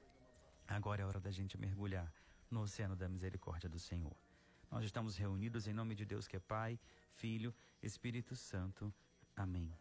agora 0.67 1.01
é 1.01 1.05
hora 1.05 1.17
da 1.17 1.31
gente 1.31 1.57
mergulhar 1.57 2.13
no 2.51 2.59
oceano 2.63 2.93
da 2.93 3.07
misericórdia 3.07 3.69
do 3.69 3.79
Senhor. 3.79 4.17
Nós 4.69 4.83
estamos 4.83 5.15
reunidos 5.15 5.65
em 5.65 5.71
nome 5.71 5.95
de 5.95 6.03
Deus 6.03 6.27
que 6.27 6.35
é 6.35 6.41
Pai, 6.41 6.77
Filho, 7.09 7.55
Espírito 7.81 8.35
Santo. 8.35 8.93
Amém. 9.33 9.73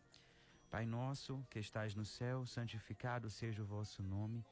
Pai 0.71 0.87
nosso 0.87 1.45
que 1.51 1.59
estás 1.59 1.97
no 1.97 2.05
céu, 2.05 2.47
santificado 2.47 3.29
seja 3.29 3.65
o 3.65 3.67
vosso 3.67 4.01
nome. 4.01 4.45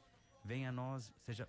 Venha 0.45 0.71
a 0.71 0.73
nós, 0.73 1.13
seja, 1.25 1.49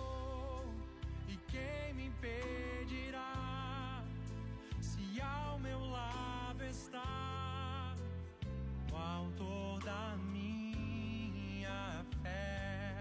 Quem 1.47 1.93
me 1.93 2.07
impedirá 2.07 4.03
se 4.79 5.21
ao 5.21 5.59
meu 5.59 5.79
lado 5.89 6.63
está 6.63 7.95
o 8.91 8.95
autor 8.95 9.79
da 9.83 10.17
minha 10.31 12.05
fé? 12.21 12.95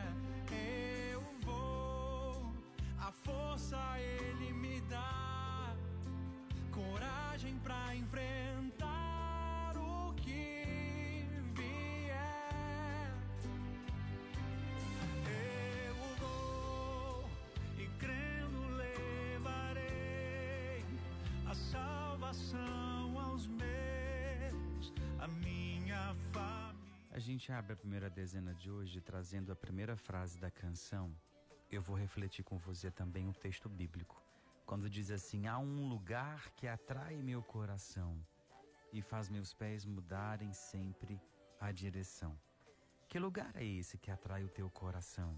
Eu 1.13 1.23
vou, 1.43 2.53
a 2.99 3.13
força 3.13 3.79
ele 3.99 4.53
me 4.53 4.81
dá, 4.83 5.75
coragem 6.71 7.59
pra 7.59 7.95
enfrentar. 7.97 8.61
aos 9.77 10.60
A 27.21 27.23
gente 27.23 27.53
abre 27.53 27.75
a 27.75 27.77
primeira 27.77 28.09
dezena 28.09 28.55
de 28.55 28.71
hoje 28.71 28.99
trazendo 28.99 29.53
a 29.53 29.55
primeira 29.55 29.95
frase 29.95 30.39
da 30.39 30.51
canção. 30.51 31.15
Eu 31.71 31.83
vou 31.83 31.95
refletir 31.95 32.43
com 32.43 32.57
você 32.57 32.91
também 32.91 33.29
o 33.29 33.35
texto 33.35 33.69
bíblico. 33.69 34.25
Quando 34.65 34.89
diz 34.89 35.11
assim: 35.11 35.47
Há 35.47 35.59
um 35.59 35.87
lugar 35.87 36.51
que 36.53 36.67
atrai 36.67 37.17
meu 37.21 37.43
coração 37.43 38.19
e 38.91 39.03
faz 39.03 39.29
meus 39.29 39.53
pés 39.53 39.85
mudarem 39.85 40.51
sempre 40.55 41.21
a 41.61 41.71
direção. 41.71 42.35
Que 43.07 43.19
lugar 43.19 43.55
é 43.55 43.67
esse 43.67 43.99
que 43.99 44.11
atrai 44.11 44.43
o 44.43 44.49
teu 44.49 44.71
coração? 44.71 45.37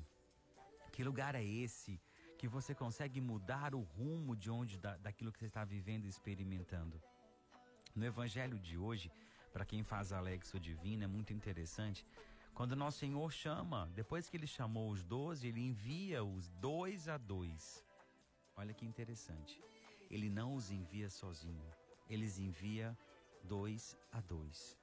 Que 0.93 1.03
lugar 1.03 1.35
é 1.35 1.43
esse 1.45 2.01
que 2.39 2.47
você 2.47 2.77
consegue 2.77 3.21
mudar 3.21 3.75
o 3.75 3.81
rumo 3.81 4.37
de 4.37 4.53
onde 4.53 4.79
da, 4.79 4.97
daquilo 4.99 5.33
que 5.33 5.41
você 5.41 5.47
está 5.47 5.65
vivendo 5.65 6.05
e 6.05 6.09
experimentando? 6.09 7.03
No 7.93 8.05
evangelho 8.05 8.57
de 8.61 8.79
hoje, 8.79 9.11
para 9.53 9.65
quem 9.65 9.83
faz 9.83 10.13
Alexo 10.13 10.59
Divino, 10.59 11.05
é 11.05 11.07
muito 11.07 11.33
interessante. 11.33 12.07
Quando 12.55 12.77
nosso 12.77 12.99
Senhor 12.99 13.31
chama, 13.33 13.91
depois 13.95 14.29
que 14.29 14.37
ele 14.37 14.47
chamou 14.47 14.91
os 14.91 15.05
doze, 15.05 15.47
ele 15.47 15.61
envia 15.61 16.25
os 16.25 16.51
dois 16.53 17.09
a 17.09 17.17
dois. 17.17 17.85
Olha 18.57 18.75
que 18.75 18.85
interessante. 18.85 19.63
Ele 20.11 20.29
não 20.29 20.55
os 20.55 20.71
envia 20.71 21.09
sozinho, 21.09 21.71
ele 22.09 22.27
os 22.27 22.39
envia 22.39 22.97
dois 23.45 23.97
a 24.11 24.21
dois. 24.21 24.79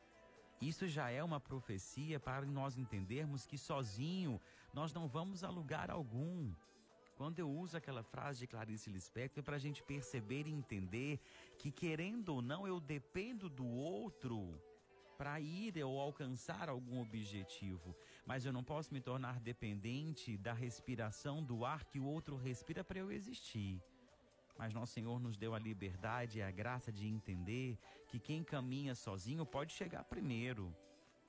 Isso 0.62 0.88
já 0.88 1.10
é 1.10 1.24
uma 1.24 1.40
profecia 1.40 2.20
para 2.20 2.46
nós 2.46 2.78
entendermos 2.78 3.46
que 3.46 3.58
sozinho 3.58 4.42
nós 4.74 4.92
não 4.92 5.08
vamos 5.08 5.44
a 5.44 5.50
lugar 5.50 5.90
algum. 5.90 6.54
Quando 7.20 7.38
eu 7.38 7.52
uso 7.52 7.76
aquela 7.76 8.02
frase 8.02 8.40
de 8.40 8.48
Clarice 8.48 8.90
Lispector, 8.90 9.42
é 9.42 9.46
para 9.46 9.58
a 9.58 9.60
gente 9.60 9.84
perceber 9.84 10.48
e 10.48 10.54
entender 10.54 11.20
que, 11.58 11.70
querendo 11.70 12.30
ou 12.30 12.42
não, 12.42 12.66
eu 12.66 12.80
dependo 12.80 13.50
do 13.50 13.68
outro 13.68 14.58
para 15.18 15.38
ir 15.38 15.84
ou 15.84 16.00
alcançar 16.00 16.70
algum 16.70 17.02
objetivo, 17.02 17.94
mas 18.26 18.46
eu 18.46 18.54
não 18.54 18.64
posso 18.64 18.94
me 18.94 19.02
tornar 19.02 19.38
dependente 19.42 20.38
da 20.38 20.54
respiração 20.54 21.44
do 21.44 21.66
ar 21.66 21.84
que 21.84 22.00
o 22.00 22.06
outro 22.06 22.38
respira 22.38 22.86
para 22.86 23.00
eu 23.00 23.12
existir. 23.12 23.84
Mas 24.58 24.74
nosso 24.74 24.94
Senhor 24.94 25.20
nos 25.20 25.36
deu 25.36 25.54
a 25.54 25.60
liberdade 25.60 26.38
e 26.38 26.42
a 26.42 26.50
graça 26.50 26.90
de 26.90 27.06
entender 27.06 27.78
que 28.08 28.18
quem 28.18 28.46
caminha 28.46 28.96
sozinho 28.96 29.46
pode 29.46 29.74
chegar 29.74 30.06
primeiro, 30.06 30.74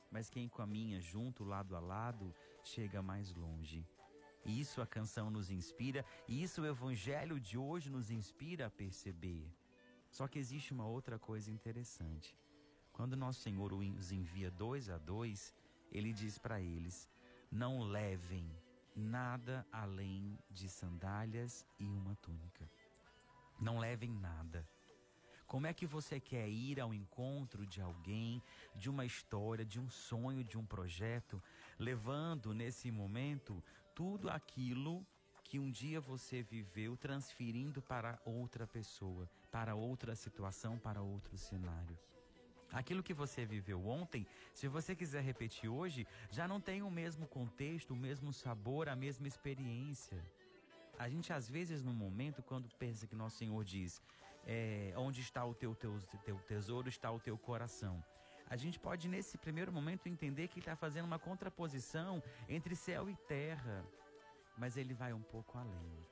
mas 0.09 0.31
quem 0.31 0.49
caminha 0.49 1.01
junto, 1.01 1.43
lado 1.43 1.75
a 1.75 1.81
lado, 1.81 2.33
chega 2.63 3.03
mais 3.03 3.35
longe. 3.35 3.85
E 4.45 4.61
isso 4.61 4.81
a 4.81 4.87
canção 4.87 5.31
nos 5.31 5.51
inspira, 5.51 6.05
e 6.27 6.43
isso 6.43 6.63
o 6.63 6.67
evangelho 6.67 7.39
de 7.39 7.59
hoje 7.59 7.91
nos 7.91 8.11
inspira 8.11 8.67
a 8.67 8.71
perceber. 8.71 9.47
Só 10.11 10.27
que 10.27 10.39
existe 10.39 10.73
uma 10.73 10.87
outra 10.87 11.19
coisa 11.19 11.51
interessante. 11.51 12.37
Quando 12.93 13.17
nosso 13.17 13.41
Senhor 13.41 13.73
os 13.73 14.13
envia 14.13 14.51
dois 14.51 14.89
a 14.89 14.99
dois, 14.99 15.55
ele 15.93 16.13
diz 16.13 16.39
para 16.39 16.61
eles: 16.61 17.09
não 17.51 17.83
levem 17.83 18.51
nada 18.95 19.67
além 19.73 20.39
de 20.51 20.69
sandálias 20.69 21.67
e 21.79 21.85
uma 21.85 22.15
túnica. 22.17 22.69
Não 23.61 23.79
levem 23.79 24.11
nada. 24.11 24.67
Como 25.47 25.67
é 25.67 25.75
que 25.75 25.85
você 25.85 26.21
quer 26.21 26.49
ir 26.49 26.79
ao 26.79 26.95
encontro 26.95 27.67
de 27.67 27.81
alguém, 27.81 28.41
de 28.77 28.89
uma 28.89 29.05
história, 29.05 29.65
de 29.65 29.81
um 29.81 29.91
sonho, 29.91 30.45
de 30.45 30.57
um 30.57 30.65
projeto, 30.65 31.43
levando 31.77 32.55
nesse 32.55 32.89
momento 32.93 33.61
tudo 34.01 34.31
aquilo 34.31 35.07
que 35.45 35.59
um 35.59 35.71
dia 35.71 36.01
você 36.01 36.41
viveu, 36.41 36.97
transferindo 36.97 37.83
para 37.83 38.19
outra 38.25 38.67
pessoa, 38.67 39.29
para 39.51 39.75
outra 39.75 40.15
situação, 40.15 40.79
para 40.79 41.03
outro 41.03 41.37
cenário? 41.37 41.99
Aquilo 42.73 43.03
que 43.03 43.13
você 43.13 43.45
viveu 43.45 43.87
ontem, 43.87 44.27
se 44.55 44.67
você 44.69 44.97
quiser 44.97 45.23
repetir 45.23 45.69
hoje, 45.69 46.07
já 46.31 46.49
não 46.49 46.63
tem 46.63 46.81
o 46.81 46.91
mesmo 46.91 47.27
contexto, 47.27 47.93
o 47.93 47.97
mesmo 47.97 48.33
sabor, 48.33 48.89
a 48.89 48.97
mesma 48.97 49.29
experiência. 49.29 50.25
A 50.99 51.07
gente, 51.07 51.31
às 51.31 51.47
vezes, 51.47 51.83
no 51.83 51.93
momento, 51.93 52.43
quando 52.43 52.71
pensa 52.79 53.07
que 53.07 53.15
Nosso 53.15 53.37
Senhor 53.37 53.63
diz: 53.63 54.01
é, 54.47 54.95
Onde 54.97 55.21
está 55.21 55.45
o 55.45 55.55
teu, 55.55 55.75
teu, 55.75 56.01
teu 56.25 56.39
tesouro, 56.49 56.89
está 56.89 57.13
o 57.13 57.21
teu 57.21 57.37
coração. 57.37 58.03
A 58.51 58.57
gente 58.57 58.79
pode, 58.79 59.09
nesse 59.09 59.39
primeiro 59.39 59.73
momento, 59.73 60.09
entender 60.09 60.49
que 60.49 60.59
está 60.59 60.77
fazendo 60.77 61.07
uma 61.07 61.19
contraposição 61.19 62.23
entre 62.49 62.77
céu 62.77 63.09
e 63.09 63.15
terra. 63.29 63.85
Mas 64.59 64.77
ele 64.77 64.93
vai 64.93 65.13
um 65.13 65.23
pouco 65.23 65.57
além. 65.57 66.07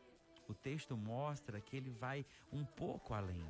O 0.49 0.55
texto 0.55 0.97
mostra 0.97 1.61
que 1.61 1.77
ele 1.77 1.91
vai 1.91 2.25
um 2.51 2.65
pouco 2.65 3.13
além. 3.13 3.45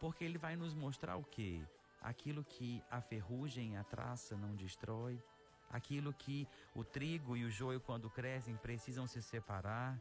Porque 0.00 0.24
ele 0.24 0.38
vai 0.38 0.56
nos 0.56 0.74
mostrar 0.74 1.16
o 1.16 1.22
quê? 1.22 1.62
aquilo 2.00 2.42
que 2.42 2.82
a 2.90 3.00
ferrugem 3.00 3.76
a 3.76 3.84
traça 3.84 4.36
não 4.36 4.54
destrói, 4.54 5.22
aquilo 5.70 6.12
que 6.12 6.48
o 6.74 6.82
trigo 6.82 7.36
e 7.36 7.44
o 7.44 7.50
joio, 7.50 7.80
quando 7.80 8.10
crescem, 8.10 8.56
precisam 8.56 9.06
se 9.06 9.22
separar. 9.22 10.00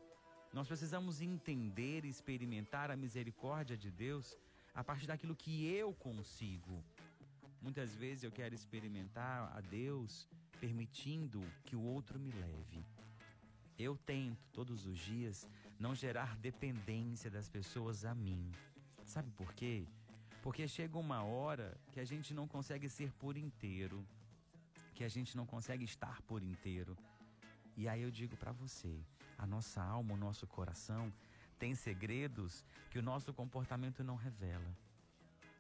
Nós 0.54 0.68
precisamos 0.68 1.22
entender 1.22 2.06
e 2.06 2.10
experimentar 2.10 2.90
a 2.90 2.96
misericórdia 2.96 3.78
de 3.78 3.92
Deus 3.92 4.38
a 4.74 4.84
partir 4.84 5.06
daquilo 5.06 5.36
que 5.36 5.68
eu 5.68 5.94
consigo. 5.94 6.84
Muitas 7.62 7.96
vezes 7.96 8.24
eu 8.24 8.32
quero 8.32 8.56
experimentar 8.56 9.52
a 9.56 9.62
Deus 9.62 10.28
permitindo 10.60 11.42
que 11.66 11.76
o 11.76 11.82
outro 11.82 12.20
me 12.20 12.32
leve. 12.32 12.86
Eu 13.78 13.98
tento 13.98 14.50
todos 14.52 14.86
os 14.86 14.98
dias 14.98 15.48
não 15.80 15.96
gerar 15.96 16.36
dependência 16.38 17.30
das 17.30 17.50
pessoas 17.50 18.06
a 18.06 18.14
mim. 18.14 18.52
Sabe 19.06 19.32
por 19.32 19.54
quê? 19.54 19.86
Porque 20.42 20.68
chega 20.68 20.98
uma 20.98 21.24
hora 21.24 21.78
que 21.92 22.00
a 22.00 22.06
gente 22.06 22.34
não 22.34 22.48
consegue 22.48 22.88
ser 22.90 23.12
por 23.14 23.38
inteiro, 23.38 24.06
que 24.94 25.04
a 25.04 25.10
gente 25.10 25.36
não 25.36 25.46
consegue 25.46 25.84
estar 25.84 26.22
por 26.24 26.42
inteiro. 26.42 26.98
E 27.76 27.88
aí 27.88 28.02
eu 28.02 28.12
digo 28.12 28.36
para 28.36 28.52
você, 28.52 29.02
a 29.38 29.46
nossa 29.46 29.82
alma, 29.82 30.14
o 30.14 30.18
nosso 30.18 30.46
coração 30.48 31.12
tem 31.58 31.76
segredos 31.76 32.66
que 32.90 33.00
o 33.00 33.02
nosso 33.02 33.34
comportamento 33.34 34.04
não 34.04 34.16
revela. 34.16 34.76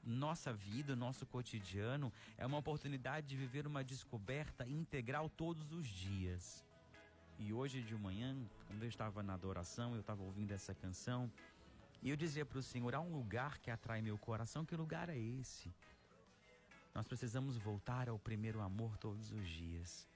Nossa 0.10 0.52
vida, 0.52 0.96
nosso 0.96 1.24
cotidiano 1.24 2.12
é 2.36 2.44
uma 2.44 2.58
oportunidade 2.58 3.28
de 3.28 3.36
viver 3.36 3.68
uma 3.68 3.84
descoberta 3.84 4.68
integral 4.68 5.30
todos 5.30 5.72
os 5.72 5.88
dias. 5.88 6.66
E 7.38 7.54
hoje 7.54 7.84
de 7.84 7.94
manhã, 7.96 8.36
quando 8.66 8.82
eu 8.82 8.90
estava 8.90 9.22
na 9.22 9.36
adoração, 9.36 9.94
eu 9.94 10.00
estava 10.00 10.24
ouvindo 10.24 10.52
essa 10.52 10.74
canção, 10.74 11.32
e 12.02 12.10
eu 12.10 12.16
dizia 12.16 12.44
para 12.44 12.58
o 12.58 12.64
Senhor: 12.64 12.96
há 12.96 13.00
um 13.00 13.14
lugar 13.14 13.60
que 13.60 13.70
atrai 13.70 14.02
meu 14.02 14.18
coração, 14.18 14.66
que 14.66 14.76
lugar 14.76 15.10
é 15.10 15.18
esse? 15.18 15.72
Nós 16.96 17.06
precisamos 17.06 17.56
voltar 17.58 18.10
ao 18.10 18.18
primeiro 18.18 18.62
amor 18.62 18.98
todos 18.98 19.32
os 19.32 19.48
dias. 19.48 20.08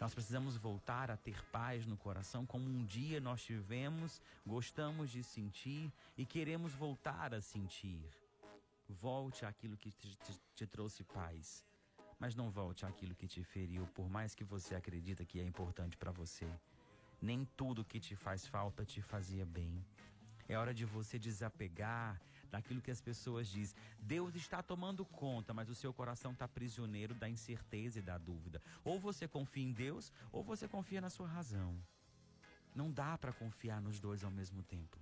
Nós 0.00 0.14
precisamos 0.14 0.56
voltar 0.56 1.10
a 1.10 1.16
ter 1.16 1.44
paz 1.50 1.84
no 1.84 1.98
coração, 1.98 2.46
como 2.46 2.64
um 2.64 2.86
dia 2.86 3.20
nós 3.20 3.42
tivemos, 3.42 4.18
gostamos 4.46 5.10
de 5.10 5.22
sentir 5.22 5.92
e 6.16 6.24
queremos 6.24 6.72
voltar 6.72 7.34
a 7.34 7.42
sentir. 7.42 8.00
Volte 8.88 9.44
àquilo 9.44 9.76
que 9.76 9.90
te, 9.90 10.14
te, 10.16 10.40
te 10.54 10.66
trouxe 10.66 11.02
paz, 11.04 11.64
mas 12.18 12.34
não 12.34 12.50
volte 12.50 12.86
àquilo 12.86 13.14
que 13.14 13.26
te 13.26 13.42
feriu, 13.42 13.86
por 13.88 14.08
mais 14.08 14.34
que 14.34 14.44
você 14.44 14.74
acredita 14.74 15.24
que 15.24 15.40
é 15.40 15.44
importante 15.44 15.96
para 15.96 16.10
você. 16.10 16.48
Nem 17.20 17.44
tudo 17.56 17.84
que 17.84 17.98
te 17.98 18.14
faz 18.14 18.46
falta 18.46 18.84
te 18.84 19.02
fazia 19.02 19.44
bem. 19.44 19.84
É 20.48 20.56
hora 20.56 20.72
de 20.72 20.84
você 20.84 21.18
desapegar 21.18 22.20
daquilo 22.50 22.80
que 22.80 22.90
as 22.90 23.00
pessoas 23.00 23.48
dizem. 23.48 23.76
Deus 23.98 24.34
está 24.34 24.62
tomando 24.62 25.04
conta, 25.04 25.52
mas 25.52 25.68
o 25.68 25.74
seu 25.74 25.92
coração 25.92 26.32
está 26.32 26.46
prisioneiro 26.46 27.14
da 27.14 27.28
incerteza 27.28 27.98
e 27.98 28.02
da 28.02 28.16
dúvida. 28.16 28.62
Ou 28.84 28.98
você 29.00 29.26
confia 29.26 29.64
em 29.64 29.72
Deus, 29.72 30.12
ou 30.30 30.42
você 30.44 30.68
confia 30.68 31.00
na 31.00 31.10
sua 31.10 31.26
razão. 31.26 31.76
Não 32.74 32.90
dá 32.90 33.18
para 33.18 33.32
confiar 33.32 33.80
nos 33.80 33.98
dois 33.98 34.22
ao 34.22 34.30
mesmo 34.30 34.62
tempo. 34.62 34.98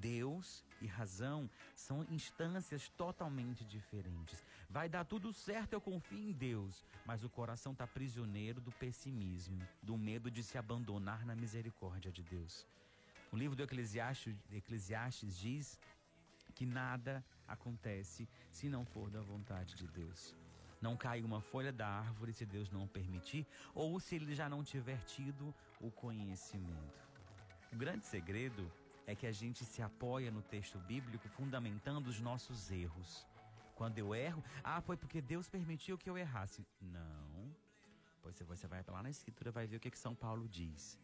Deus 0.00 0.64
e 0.80 0.86
razão 0.86 1.48
são 1.74 2.04
instâncias 2.10 2.88
totalmente 2.88 3.64
diferentes. 3.64 4.42
Vai 4.68 4.88
dar 4.88 5.04
tudo 5.04 5.32
certo, 5.32 5.74
eu 5.74 5.80
confio 5.80 6.18
em 6.18 6.32
Deus, 6.32 6.84
mas 7.04 7.22
o 7.22 7.28
coração 7.28 7.72
está 7.72 7.86
prisioneiro 7.86 8.60
do 8.60 8.72
pessimismo, 8.72 9.60
do 9.82 9.98
medo 9.98 10.30
de 10.30 10.42
se 10.42 10.56
abandonar 10.56 11.24
na 11.26 11.36
misericórdia 11.36 12.10
de 12.10 12.22
Deus. 12.22 12.66
O 13.30 13.36
livro 13.36 13.54
do 13.54 13.62
Eclesiastes, 13.62 14.34
Eclesiastes 14.50 15.36
diz 15.36 15.78
que 16.54 16.64
nada 16.64 17.24
acontece 17.46 18.28
se 18.50 18.68
não 18.68 18.84
for 18.84 19.10
da 19.10 19.20
vontade 19.20 19.74
de 19.74 19.86
Deus. 19.86 20.34
Não 20.80 20.96
cai 20.96 21.22
uma 21.22 21.42
folha 21.42 21.72
da 21.72 21.86
árvore 21.86 22.32
se 22.32 22.46
Deus 22.46 22.70
não 22.70 22.88
permitir, 22.88 23.46
ou 23.74 24.00
se 24.00 24.14
ele 24.14 24.34
já 24.34 24.48
não 24.48 24.64
tiver 24.64 24.98
tido 25.04 25.54
o 25.78 25.90
conhecimento. 25.90 26.98
O 27.70 27.76
grande 27.76 28.06
segredo 28.06 28.70
é 29.10 29.14
que 29.14 29.26
a 29.26 29.32
gente 29.32 29.64
se 29.64 29.82
apoia 29.82 30.30
no 30.30 30.40
texto 30.40 30.78
bíblico 30.78 31.28
fundamentando 31.30 32.06
os 32.06 32.20
nossos 32.20 32.70
erros. 32.70 33.26
Quando 33.74 33.98
eu 33.98 34.14
erro, 34.14 34.42
ah, 34.62 34.80
foi 34.80 34.96
porque 34.96 35.20
Deus 35.20 35.48
permitiu 35.48 35.98
que 35.98 36.08
eu 36.08 36.16
errasse. 36.16 36.64
Não. 36.80 37.52
Pois 38.22 38.38
você 38.40 38.68
vai 38.68 38.84
lá 38.86 39.02
na 39.02 39.10
escritura 39.10 39.50
vai 39.50 39.66
ver 39.66 39.76
o 39.76 39.80
que, 39.80 39.90
que 39.90 39.98
São 39.98 40.14
Paulo 40.14 40.48
diz. 40.48 40.96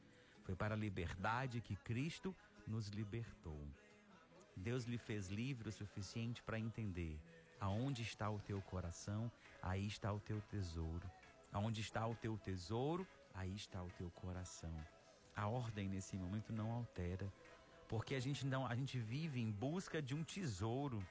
Foi 0.44 0.54
para 0.54 0.74
a 0.74 0.78
liberdade 0.78 1.60
que 1.60 1.74
Cristo 1.74 2.34
nos 2.64 2.88
libertou. 2.88 3.66
Deus 4.56 4.84
lhe 4.84 4.98
fez 4.98 5.28
livre 5.28 5.68
o 5.68 5.72
suficiente 5.72 6.42
para 6.44 6.60
entender 6.60 7.18
aonde 7.60 8.02
está 8.02 8.30
o 8.30 8.38
teu 8.38 8.62
coração, 8.62 9.30
aí 9.60 9.86
está 9.86 10.12
o 10.12 10.20
teu 10.20 10.40
tesouro. 10.42 11.10
Aonde 11.52 11.80
está 11.80 12.06
o 12.06 12.14
teu 12.14 12.38
tesouro, 12.38 13.04
aí 13.34 13.54
está 13.54 13.82
o 13.82 13.90
teu 13.98 14.10
coração. 14.10 14.74
A 15.34 15.46
ordem 15.48 15.88
nesse 15.88 16.16
momento 16.16 16.52
não 16.52 16.72
altera, 16.72 17.30
porque 17.88 18.14
a 18.14 18.20
gente 18.20 18.46
não, 18.46 18.66
a 18.66 18.74
gente 18.74 18.98
vive 18.98 19.40
em 19.40 19.50
busca 19.50 20.02
de 20.02 20.14
um 20.14 20.24
tesouro. 20.24 21.06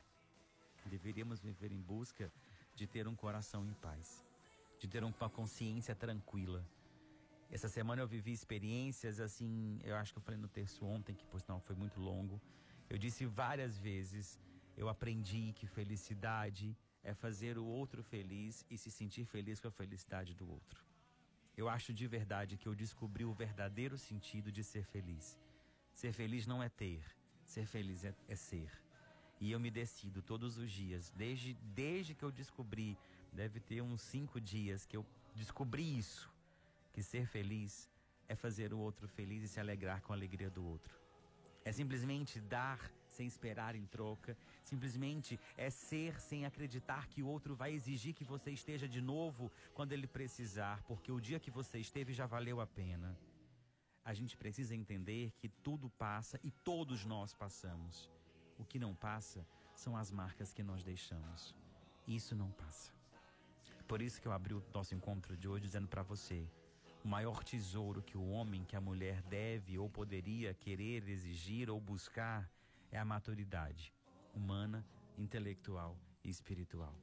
Deveríamos 0.86 1.40
viver 1.40 1.72
em 1.72 1.82
busca 1.82 2.32
de 2.76 2.86
ter 2.86 3.08
um 3.08 3.16
coração 3.16 3.66
em 3.66 3.74
paz, 3.74 4.26
de 4.80 4.88
ter 4.88 5.04
uma 5.04 5.30
consciência 5.30 5.96
tranquila, 5.96 6.64
Essa 7.50 7.70
semana 7.70 8.02
eu 8.02 8.08
vivi 8.08 8.32
experiências 8.32 9.20
assim, 9.20 9.80
eu 9.84 9.96
acho 9.96 10.12
que 10.12 10.20
eu 10.20 10.24
falei 10.24 10.40
no 10.40 10.48
terço 10.48 10.86
ontem, 10.86 11.16
que 11.16 11.26
por 11.26 11.40
sinal 11.40 11.60
foi 11.60 11.76
muito 11.76 12.00
longo. 12.00 12.42
Eu 12.90 12.98
disse 12.98 13.26
várias 13.26 13.78
vezes, 13.78 14.40
eu 14.76 14.90
aprendi 14.90 15.54
que 15.54 15.68
felicidade 15.68 16.76
é 17.04 17.14
fazer 17.14 17.58
o 17.58 17.66
outro 17.66 18.04
feliz 18.04 18.66
e 18.70 18.78
se 18.78 18.92
sentir 18.92 19.26
feliz 19.26 19.60
com 19.60 19.68
a 19.68 19.72
felicidade 19.72 20.34
do 20.34 20.50
outro. 20.50 20.84
Eu 21.56 21.70
acho 21.70 21.94
de 21.94 22.08
verdade 22.08 22.58
que 22.58 22.68
eu 22.68 22.76
descobri 22.76 23.24
o 23.24 23.34
verdadeiro 23.34 23.98
sentido 23.98 24.52
de 24.52 24.64
ser 24.64 24.84
feliz. 24.84 25.40
Ser 25.96 26.12
feliz 26.12 26.46
não 26.46 26.62
é 26.62 26.68
ter, 26.68 27.02
ser 27.46 27.66
feliz 27.66 28.04
é, 28.04 28.14
é 28.28 28.36
ser. 28.36 28.70
E 29.40 29.50
eu 29.50 29.60
me 29.60 29.72
decido 29.72 30.22
todos 30.22 30.58
os 30.58 30.70
dias, 30.70 31.10
desde, 31.16 31.54
desde 31.74 32.14
que 32.14 32.24
eu 32.24 32.32
descobri, 32.32 32.98
deve 33.32 33.62
ter 33.62 33.82
uns 33.82 34.02
cinco 34.02 34.40
dias 34.42 34.86
que 34.86 34.98
eu 34.98 35.06
descobri 35.34 35.98
isso, 35.98 36.30
que 36.94 37.02
ser 37.02 37.26
feliz 37.28 37.90
é 38.28 38.36
fazer 38.36 38.74
o 38.74 38.78
outro 38.78 39.08
feliz 39.08 39.42
e 39.44 39.48
se 39.48 39.58
alegrar 39.58 40.02
com 40.02 40.12
a 40.12 40.16
alegria 40.18 40.50
do 40.50 40.66
outro. 40.66 40.94
É 41.64 41.72
simplesmente 41.72 42.42
dar 42.42 42.92
sem 43.08 43.26
esperar 43.26 43.74
em 43.74 43.86
troca, 43.86 44.38
simplesmente 44.66 45.40
é 45.56 45.70
ser 45.70 46.20
sem 46.20 46.46
acreditar 46.46 47.08
que 47.08 47.24
o 47.24 47.28
outro 47.28 47.56
vai 47.56 47.72
exigir 47.72 48.14
que 48.14 48.26
você 48.26 48.52
esteja 48.52 48.86
de 48.86 49.02
novo 49.02 49.50
quando 49.74 49.94
ele 49.94 50.08
precisar, 50.08 50.84
porque 50.84 51.10
o 51.10 51.22
dia 51.22 51.40
que 51.40 51.50
você 51.50 51.80
esteve 51.80 52.12
já 52.12 52.26
valeu 52.26 52.60
a 52.60 52.68
pena. 52.68 53.18
A 54.06 54.14
gente 54.14 54.38
precisa 54.38 54.76
entender 54.76 55.34
que 55.40 55.50
tudo 55.50 55.90
passa 55.90 56.40
e 56.44 56.52
todos 56.52 57.04
nós 57.04 57.34
passamos. 57.34 58.08
O 58.56 58.64
que 58.64 58.78
não 58.78 58.94
passa 58.94 59.44
são 59.74 59.98
as 59.98 60.12
marcas 60.12 60.54
que 60.54 60.62
nós 60.62 60.84
deixamos. 60.84 61.56
Isso 62.08 62.36
não 62.36 62.52
passa. 62.52 62.94
Por 63.88 64.04
isso 64.04 64.22
que 64.22 64.28
eu 64.28 64.32
abri 64.32 64.54
o 64.54 64.64
nosso 64.72 64.94
encontro 64.94 65.36
de 65.36 65.48
hoje 65.48 65.66
dizendo 65.66 65.88
para 65.88 66.04
você: 66.04 66.48
o 67.04 67.08
maior 67.08 67.44
tesouro 67.44 68.04
que 68.04 68.16
o 68.16 68.30
homem, 68.30 68.64
que 68.64 68.76
a 68.76 68.82
mulher 68.82 69.24
deve 69.24 69.80
ou 69.80 69.90
poderia 69.90 70.54
querer, 70.54 71.10
exigir 71.10 71.68
ou 71.68 71.82
buscar 71.82 72.48
é 72.92 73.00
a 73.00 73.06
maturidade 73.06 73.92
humana, 74.36 74.86
intelectual 75.18 75.98
e 76.24 76.30
espiritual. 76.30 76.96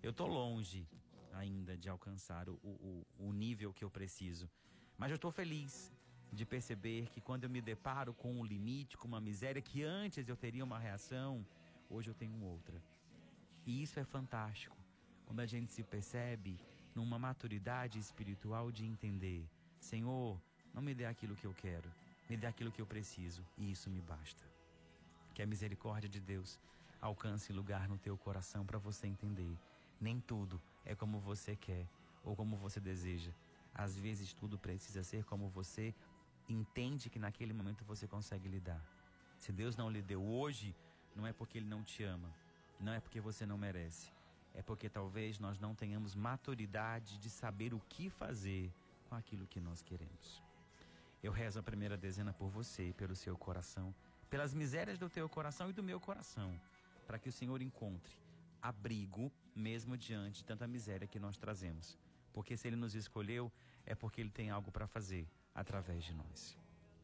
Eu 0.00 0.12
estou 0.12 0.28
longe 0.28 0.88
ainda 1.32 1.76
de 1.76 1.88
alcançar 1.88 2.48
o, 2.48 2.54
o, 2.62 3.06
o 3.18 3.32
nível 3.32 3.72
que 3.72 3.84
eu 3.84 3.90
preciso, 3.90 4.48
mas 4.96 5.10
eu 5.10 5.16
estou 5.16 5.32
feliz 5.32 5.95
de 6.32 6.44
perceber 6.44 7.08
que 7.08 7.20
quando 7.20 7.44
eu 7.44 7.50
me 7.50 7.60
deparo 7.60 8.12
com 8.12 8.32
um 8.32 8.44
limite, 8.44 8.96
com 8.96 9.08
uma 9.08 9.20
miséria 9.20 9.62
que 9.62 9.82
antes 9.82 10.28
eu 10.28 10.36
teria 10.36 10.64
uma 10.64 10.78
reação, 10.78 11.44
hoje 11.88 12.10
eu 12.10 12.14
tenho 12.14 12.42
outra. 12.42 12.82
E 13.66 13.82
isso 13.82 13.98
é 13.98 14.04
fantástico. 14.04 14.76
Quando 15.26 15.40
a 15.40 15.46
gente 15.46 15.72
se 15.72 15.82
percebe 15.82 16.58
numa 16.94 17.18
maturidade 17.18 17.98
espiritual 17.98 18.70
de 18.70 18.84
entender, 18.84 19.48
Senhor, 19.80 20.40
não 20.72 20.82
me 20.82 20.94
dê 20.94 21.06
aquilo 21.06 21.34
que 21.34 21.46
eu 21.46 21.54
quero, 21.54 21.90
me 22.28 22.36
dê 22.36 22.46
aquilo 22.46 22.72
que 22.72 22.80
eu 22.80 22.86
preciso, 22.86 23.44
e 23.56 23.70
isso 23.70 23.88
me 23.90 24.00
basta. 24.00 24.44
Que 25.34 25.42
a 25.42 25.46
misericórdia 25.46 26.08
de 26.08 26.20
Deus 26.20 26.58
alcance 27.00 27.52
lugar 27.52 27.88
no 27.88 27.98
teu 27.98 28.16
coração 28.16 28.64
para 28.64 28.78
você 28.78 29.06
entender. 29.06 29.56
Nem 30.00 30.20
tudo 30.20 30.60
é 30.84 30.94
como 30.94 31.18
você 31.18 31.56
quer 31.56 31.86
ou 32.22 32.34
como 32.34 32.56
você 32.56 32.80
deseja. 32.80 33.32
Às 33.74 33.96
vezes 33.96 34.32
tudo 34.32 34.58
precisa 34.58 35.02
ser 35.02 35.24
como 35.24 35.48
você 35.48 35.94
entende 36.48 37.10
que 37.10 37.18
naquele 37.18 37.52
momento 37.52 37.84
você 37.84 38.06
consegue 38.06 38.48
lidar. 38.48 38.82
Se 39.38 39.52
Deus 39.52 39.76
não 39.76 39.90
lhe 39.90 40.02
deu 40.02 40.22
hoje, 40.22 40.74
não 41.14 41.26
é 41.26 41.32
porque 41.32 41.58
Ele 41.58 41.66
não 41.66 41.82
te 41.82 42.02
ama, 42.02 42.32
não 42.80 42.92
é 42.92 43.00
porque 43.00 43.20
você 43.20 43.44
não 43.44 43.58
merece, 43.58 44.12
é 44.54 44.62
porque 44.62 44.88
talvez 44.88 45.38
nós 45.38 45.58
não 45.58 45.74
tenhamos 45.74 46.14
maturidade 46.14 47.18
de 47.18 47.30
saber 47.30 47.74
o 47.74 47.80
que 47.88 48.08
fazer 48.08 48.72
com 49.08 49.14
aquilo 49.14 49.46
que 49.46 49.60
nós 49.60 49.82
queremos. 49.82 50.42
Eu 51.22 51.32
rezo 51.32 51.58
a 51.58 51.62
primeira 51.62 51.96
dezena 51.96 52.32
por 52.32 52.48
você, 52.48 52.94
pelo 52.96 53.14
seu 53.14 53.36
coração, 53.36 53.94
pelas 54.28 54.54
misérias 54.54 54.98
do 54.98 55.08
teu 55.08 55.28
coração 55.28 55.70
e 55.70 55.72
do 55.72 55.82
meu 55.82 56.00
coração, 56.00 56.58
para 57.06 57.18
que 57.18 57.28
o 57.28 57.32
Senhor 57.32 57.60
encontre 57.62 58.26
abrigo 58.60 59.30
mesmo 59.54 59.96
diante 59.96 60.38
de 60.38 60.44
tanta 60.44 60.66
miséria 60.66 61.06
que 61.06 61.20
nós 61.20 61.36
trazemos. 61.36 61.96
Porque 62.32 62.56
se 62.56 62.66
Ele 62.66 62.76
nos 62.76 62.94
escolheu, 62.94 63.50
é 63.84 63.94
porque 63.94 64.20
Ele 64.20 64.30
tem 64.30 64.50
algo 64.50 64.70
para 64.70 64.86
fazer 64.86 65.26
através 65.56 66.04
de 66.04 66.12
nós. 66.12 66.56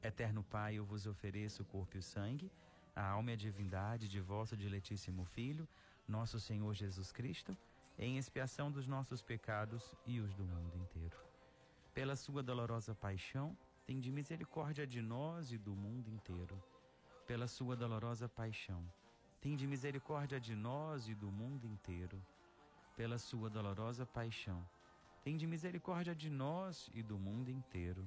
Eterno 0.03 0.45
Pai, 0.45 0.75
eu 0.75 0.85
vos 0.85 1.07
ofereço 1.07 1.62
o 1.62 1.65
corpo 1.65 1.97
e 1.97 2.01
o 2.01 2.03
sangue, 2.03 2.53
a 2.95 3.09
alma 3.09 3.31
e 3.31 3.33
a 3.33 3.37
divindade 3.37 4.09
de 4.09 4.21
vosso 4.21 4.55
diletíssimo 4.57 5.25
Filho, 5.25 5.67
nosso 6.07 6.38
Senhor 6.38 6.75
Jesus 6.75 7.11
Cristo, 7.11 7.57
em 7.99 8.19
expiação 8.19 8.71
dos 8.71 8.87
nossos 8.87 9.23
pecados 9.23 9.95
e 10.07 10.21
os 10.21 10.35
do 10.35 10.45
mundo 10.45 10.77
inteiro. 10.77 11.17
Pela 11.95 12.15
sua 12.15 12.43
dolorosa 12.43 12.95
paixão, 12.95 13.57
de 13.88 14.11
misericórdia 14.11 14.87
de 14.87 15.03
nós 15.03 15.53
e 15.53 15.59
do 15.59 15.75
mundo 15.75 16.09
inteiro. 16.09 16.62
Pela 17.27 17.47
sua 17.47 17.77
dolorosa 17.77 18.29
paixão, 18.29 18.83
de 19.43 19.67
misericórdia 19.67 20.41
de 20.41 20.55
nós 20.55 21.09
e 21.09 21.15
do 21.15 21.31
mundo 21.31 21.67
inteiro. 21.67 22.21
Pela 22.97 23.19
sua 23.19 23.49
dolorosa 23.51 24.07
paixão, 24.07 24.67
de 25.25 25.47
misericórdia 25.47 26.15
de 26.15 26.31
nós 26.31 26.91
e 26.95 27.03
do 27.03 27.19
mundo 27.19 27.51
inteiro 27.51 28.07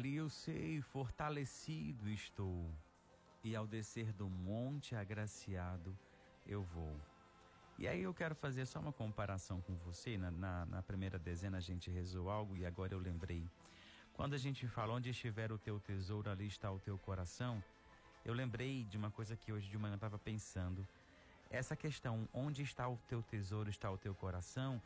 Ali 0.00 0.16
eu 0.16 0.30
sei, 0.30 0.80
fortalecido 0.80 2.08
estou, 2.08 2.72
e 3.44 3.54
ao 3.54 3.66
descer 3.66 4.14
do 4.14 4.30
monte 4.30 4.96
agraciado 4.96 5.94
eu 6.46 6.62
vou. 6.62 6.98
E 7.78 7.86
aí 7.86 8.00
eu 8.00 8.14
quero 8.14 8.34
fazer 8.34 8.64
só 8.64 8.80
uma 8.80 8.94
comparação 8.94 9.60
com 9.60 9.74
você. 9.74 10.16
Na, 10.16 10.30
na, 10.30 10.64
na, 10.64 10.82
primeira 10.82 11.18
dezena 11.18 11.58
a 11.58 11.60
gente 11.60 11.90
rezou 11.90 12.30
algo 12.30 12.56
e 12.56 12.64
agora 12.64 12.94
eu 12.94 12.98
lembrei. 12.98 13.46
Quando 14.14 14.32
a 14.32 14.38
gente 14.38 14.66
fala 14.66 14.94
onde 14.94 15.10
estiver 15.10 15.52
o 15.52 15.58
teu 15.58 15.78
tesouro, 15.78 16.30
ali 16.30 16.46
está 16.46 16.72
o 16.72 16.78
teu 16.78 16.96
coração, 16.96 17.62
eu 18.24 18.32
lembrei 18.32 18.84
de 18.84 18.96
uma 18.96 19.10
coisa 19.10 19.36
que 19.36 19.52
hoje 19.52 19.68
de 19.68 19.76
manhã 19.76 19.92
eu 19.92 19.96
estava 19.96 20.18
pensando. 20.18 20.88
Essa 21.50 21.76
questão, 21.76 22.26
onde 22.32 22.62
está 22.62 22.88
o 22.88 22.96
teu 23.06 23.22
tesouro, 23.22 23.68
está 23.68 23.90
o 23.90 23.98
teu 23.98 24.14
coração, 24.14 24.80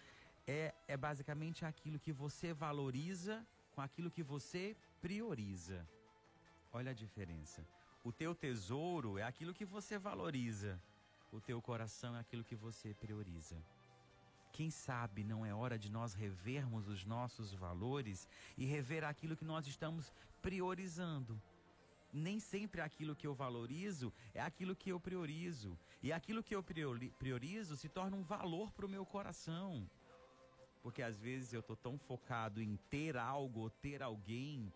é, 0.45 0.75
é 0.89 0.97
basicamente 0.97 1.65
aquilo 1.65 2.01
que 2.01 2.11
você 2.13 2.53
valoriza 2.53 3.47
com 3.75 3.81
aquilo 3.81 4.11
que 4.11 4.25
você 4.25 4.77
prioriza. 5.05 5.87
Olha 6.73 6.93
a 6.93 6.95
diferença. 6.95 7.63
O 8.03 8.11
teu 8.11 8.35
tesouro 8.35 9.19
é 9.19 9.23
aquilo 9.23 9.53
que 9.53 9.67
você 9.67 9.99
valoriza. 9.99 10.81
O 11.31 11.43
teu 11.43 11.61
coração 11.61 12.17
é 12.17 12.21
aquilo 12.21 12.43
que 12.43 12.57
você 12.57 12.95
prioriza. 12.95 13.63
Quem 14.51 14.71
sabe 14.71 15.23
não 15.23 15.45
é 15.45 15.53
hora 15.53 15.79
de 15.79 15.91
nós 15.91 16.15
revermos 16.15 16.89
os 16.89 17.05
nossos 17.05 17.53
valores 17.53 18.27
e 18.57 18.65
rever 18.65 19.05
aquilo 19.05 19.37
que 19.37 19.45
nós 19.45 19.67
estamos 19.67 20.11
priorizando. 20.41 21.39
Nem 22.11 22.41
sempre 22.41 22.81
aquilo 22.81 23.15
que 23.15 23.27
eu 23.27 23.35
valorizo 23.35 24.11
é 24.33 24.41
aquilo 24.41 24.75
que 24.75 24.89
eu 24.91 24.99
priorizo. 24.99 25.79
E 26.03 26.15
aquilo 26.15 26.43
que 26.43 26.57
eu 26.57 26.63
priorizo 26.63 27.77
se 27.77 27.91
torna 27.91 28.17
um 28.17 28.23
valor 28.23 28.73
para 28.73 28.87
o 28.87 28.89
meu 28.89 29.05
coração. 29.05 29.87
Porque 30.83 31.03
às 31.03 31.19
vezes 31.19 31.53
eu 31.53 31.61
estou 31.61 31.77
tão 31.77 31.99
focado 31.99 32.63
em 32.63 32.77
ter 32.89 33.19
algo 33.19 33.61
ou 33.61 33.69
ter 33.69 34.03
alguém 34.03 34.73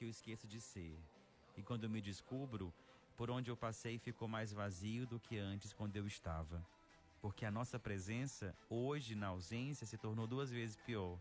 que 0.00 0.06
eu 0.06 0.08
esqueço 0.08 0.48
de 0.48 0.58
ser. 0.62 0.98
E 1.58 1.62
quando 1.62 1.86
me 1.86 2.00
descubro, 2.00 2.72
por 3.18 3.30
onde 3.30 3.50
eu 3.50 3.56
passei 3.56 3.98
ficou 3.98 4.26
mais 4.26 4.50
vazio 4.50 5.06
do 5.06 5.20
que 5.20 5.36
antes 5.36 5.74
quando 5.74 5.94
eu 5.94 6.06
estava. 6.06 6.66
Porque 7.20 7.44
a 7.44 7.50
nossa 7.50 7.78
presença, 7.78 8.56
hoje 8.70 9.14
na 9.14 9.26
ausência, 9.26 9.86
se 9.86 9.98
tornou 9.98 10.26
duas 10.26 10.50
vezes 10.50 10.78
pior. 10.78 11.18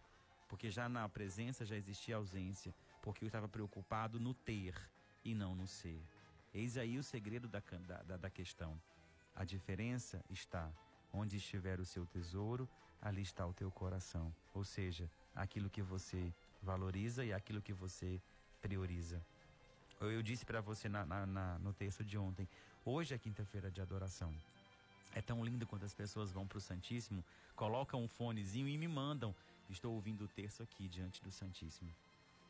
porque 0.47 0.71
já 0.71 0.89
na 0.89 1.07
presença 1.07 1.65
já 1.65 1.75
existia 1.75 2.15
ausência, 2.15 2.73
porque 3.03 3.23
eu 3.23 3.27
estava 3.27 3.47
preocupado 3.47 4.19
no 4.19 4.33
ter 4.33 4.73
e 5.23 5.35
não 5.35 5.53
no 5.53 5.67
ser. 5.67 6.01
Eis 6.53 6.77
aí 6.77 6.97
o 6.97 7.03
segredo 7.03 7.47
da, 7.47 7.61
da, 8.07 8.17
da 8.17 8.29
questão. 8.29 8.81
A 9.35 9.43
diferença 9.43 10.23
está 10.29 10.71
onde 11.13 11.37
estiver 11.37 11.79
o 11.79 11.85
seu 11.85 12.05
tesouro, 12.05 12.67
ali 13.01 13.21
está 13.21 13.45
o 13.45 13.53
teu 13.53 13.69
coração. 13.69 14.33
Ou 14.53 14.63
seja, 14.63 15.11
aquilo 15.35 15.69
que 15.69 15.83
você 15.83 16.33
valoriza 16.63 17.23
e 17.23 17.31
aquilo 17.31 17.61
que 17.61 17.73
você 17.73 18.19
prioriza. 18.61 19.21
Eu 20.01 20.21
disse 20.21 20.45
para 20.45 20.61
você 20.61 20.87
na, 20.87 21.05
na, 21.05 21.25
na, 21.25 21.59
no 21.59 21.73
texto 21.73 22.03
de 22.03 22.17
ontem, 22.17 22.47
hoje 22.85 23.13
é 23.13 23.17
quinta-feira 23.17 23.69
de 23.69 23.81
adoração. 23.81 24.33
É 25.13 25.21
tão 25.21 25.43
lindo 25.43 25.67
quando 25.67 25.83
as 25.83 25.93
pessoas 25.93 26.31
vão 26.31 26.47
para 26.47 26.57
o 26.57 26.61
Santíssimo, 26.61 27.23
colocam 27.55 28.03
um 28.03 28.07
fonezinho 28.07 28.67
e 28.67 28.77
me 28.77 28.87
mandam. 28.87 29.35
Estou 29.69 29.93
ouvindo 29.93 30.23
o 30.23 30.27
terço 30.27 30.63
aqui 30.63 30.87
diante 30.87 31.21
do 31.21 31.31
Santíssimo. 31.31 31.91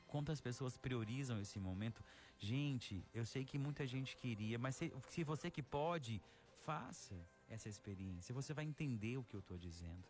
Quantas 0.07 0.39
pessoas 0.39 0.77
priorizam 0.77 1.39
esse 1.39 1.59
momento? 1.59 2.03
Gente, 2.39 3.03
eu 3.13 3.25
sei 3.25 3.43
que 3.43 3.57
muita 3.57 3.85
gente 3.85 4.15
queria, 4.17 4.57
mas 4.57 4.75
se, 4.75 4.93
se 5.09 5.23
você 5.23 5.49
que 5.51 5.61
pode, 5.61 6.21
faça 6.63 7.15
essa 7.49 7.67
experiência. 7.67 8.33
Você 8.33 8.53
vai 8.53 8.65
entender 8.65 9.17
o 9.17 9.23
que 9.23 9.35
eu 9.35 9.39
estou 9.39 9.57
dizendo. 9.57 10.03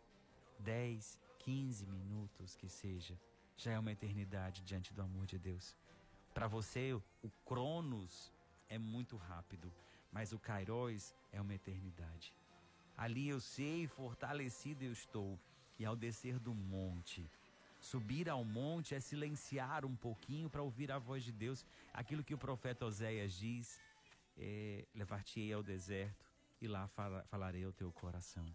10, 0.60 1.18
15 1.38 1.86
minutos 1.86 2.54
que 2.56 2.68
seja, 2.68 3.18
já 3.56 3.72
é 3.72 3.78
uma 3.78 3.92
eternidade 3.92 4.62
diante 4.62 4.92
do 4.92 5.02
amor 5.02 5.26
de 5.26 5.38
Deus. 5.38 5.74
Para 6.34 6.46
você, 6.46 6.92
o 6.92 7.30
Cronos 7.44 8.32
é 8.68 8.78
muito 8.78 9.16
rápido, 9.16 9.72
mas 10.12 10.32
o 10.32 10.38
Kairos 10.38 11.14
é 11.32 11.40
uma 11.40 11.54
eternidade. 11.54 12.32
Ali 12.96 13.28
eu 13.28 13.40
sei, 13.40 13.86
fortalecido 13.86 14.84
eu 14.84 14.92
estou. 14.92 15.38
E 15.78 15.84
ao 15.84 15.96
descer 15.96 16.38
do 16.38 16.54
monte, 16.54 17.28
subir 17.80 18.28
ao 18.28 18.44
monte 18.44 18.94
é 18.94 19.00
silenciar 19.00 19.84
um 19.86 19.96
pouquinho 19.96 20.50
para 20.50 20.62
ouvir 20.62 20.92
a 20.92 20.98
voz 20.98 21.24
de 21.24 21.32
Deus. 21.32 21.64
Aquilo 21.92 22.22
que 22.22 22.34
o 22.34 22.38
profeta 22.38 22.84
Oséias 22.84 23.32
diz: 23.32 23.80
é, 24.36 24.84
levar-te-ei 24.94 25.52
ao 25.52 25.62
deserto 25.62 26.30
e 26.60 26.68
lá 26.68 26.86
falarei 27.30 27.64
ao 27.64 27.72
teu 27.72 27.90
coração. 27.90 28.46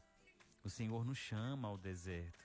O 0.64 0.70
Senhor 0.70 1.04
nos 1.04 1.18
chama 1.18 1.68
ao 1.68 1.78
deserto, 1.78 2.40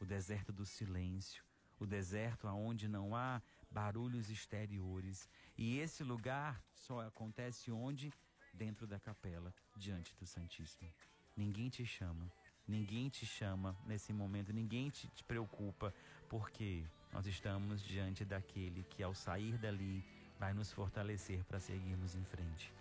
o 0.00 0.04
deserto 0.04 0.52
do 0.52 0.64
silêncio, 0.64 1.44
o 1.78 1.86
deserto 1.86 2.48
aonde 2.48 2.88
não 2.88 3.14
há 3.14 3.40
barulhos 3.72 4.30
exteriores. 4.30 5.28
E 5.56 5.78
esse 5.78 6.04
lugar 6.04 6.62
só 6.74 7.00
acontece 7.00 7.70
onde? 7.70 8.12
Dentro 8.52 8.86
da 8.86 9.00
capela, 9.00 9.52
diante 9.76 10.14
do 10.16 10.26
Santíssimo. 10.26 10.90
Ninguém 11.34 11.70
te 11.70 11.86
chama, 11.86 12.30
ninguém 12.68 13.08
te 13.08 13.24
chama 13.24 13.74
nesse 13.86 14.12
momento, 14.12 14.52
ninguém 14.52 14.90
te, 14.90 15.08
te 15.08 15.24
preocupa, 15.24 15.94
porque 16.28 16.84
nós 17.12 17.26
estamos 17.26 17.82
diante 17.82 18.24
daquele 18.24 18.82
que, 18.84 19.02
ao 19.02 19.14
sair 19.14 19.56
dali, 19.56 20.04
vai 20.38 20.52
nos 20.52 20.70
fortalecer 20.70 21.42
para 21.44 21.58
seguirmos 21.58 22.14
em 22.14 22.24
frente. 22.24 22.72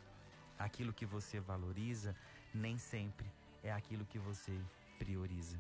Aquilo 0.60 0.94
que 0.94 1.06
você 1.06 1.40
valoriza 1.40 2.16
nem 2.54 2.78
sempre 2.78 3.32
é 3.64 3.72
aquilo 3.72 4.06
que 4.06 4.20
você 4.20 4.60
prioriza. 5.00 5.58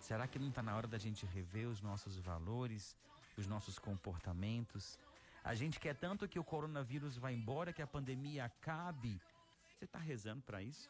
Será 0.00 0.26
que 0.26 0.38
não 0.38 0.48
está 0.48 0.62
na 0.62 0.74
hora 0.76 0.86
da 0.86 0.98
gente 0.98 1.26
rever 1.26 1.66
os 1.66 1.80
nossos 1.80 2.18
valores, 2.18 2.96
os 3.36 3.46
nossos 3.46 3.78
comportamentos? 3.78 4.98
A 5.42 5.54
gente 5.54 5.78
quer 5.78 5.94
tanto 5.94 6.28
que 6.28 6.38
o 6.38 6.44
coronavírus 6.44 7.16
vá 7.16 7.30
embora, 7.30 7.72
que 7.72 7.82
a 7.82 7.86
pandemia 7.86 8.44
acabe. 8.44 9.20
Você 9.76 9.84
está 9.84 9.98
rezando 9.98 10.42
para 10.42 10.62
isso? 10.62 10.88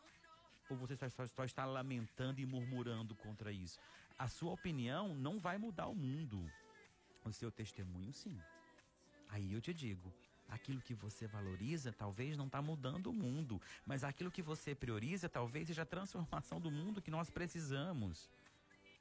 ou 0.68 0.76
você 0.76 0.96
só, 0.96 1.26
só 1.26 1.44
está 1.44 1.64
lamentando 1.64 2.40
e 2.40 2.46
murmurando 2.46 3.14
contra 3.14 3.52
isso? 3.52 3.78
A 4.18 4.28
sua 4.28 4.52
opinião 4.52 5.14
não 5.14 5.38
vai 5.38 5.58
mudar 5.58 5.88
o 5.88 5.94
mundo. 5.94 6.50
O 7.24 7.32
seu 7.32 7.50
testemunho, 7.50 8.12
sim. 8.12 8.38
Aí 9.28 9.52
eu 9.52 9.60
te 9.60 9.72
digo, 9.72 10.12
aquilo 10.48 10.80
que 10.80 10.94
você 10.94 11.26
valoriza 11.26 11.92
talvez 11.92 12.36
não 12.36 12.46
está 12.46 12.60
mudando 12.62 13.08
o 13.08 13.12
mundo, 13.12 13.60
mas 13.86 14.04
aquilo 14.04 14.30
que 14.30 14.42
você 14.42 14.74
prioriza 14.74 15.28
talvez 15.28 15.68
seja 15.68 15.82
a 15.82 15.86
transformação 15.86 16.60
do 16.60 16.70
mundo 16.70 17.02
que 17.02 17.10
nós 17.10 17.30
precisamos. 17.30 18.30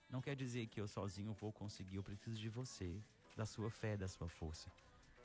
Não 0.09 0.21
quer 0.21 0.35
dizer 0.35 0.67
que 0.67 0.79
eu 0.79 0.87
sozinho 0.87 1.33
vou 1.33 1.51
conseguir, 1.51 1.95
eu 1.97 2.03
preciso 2.03 2.39
de 2.39 2.49
você, 2.49 3.01
da 3.35 3.45
sua 3.45 3.69
fé, 3.69 3.95
da 3.97 4.07
sua 4.07 4.29
força. 4.29 4.71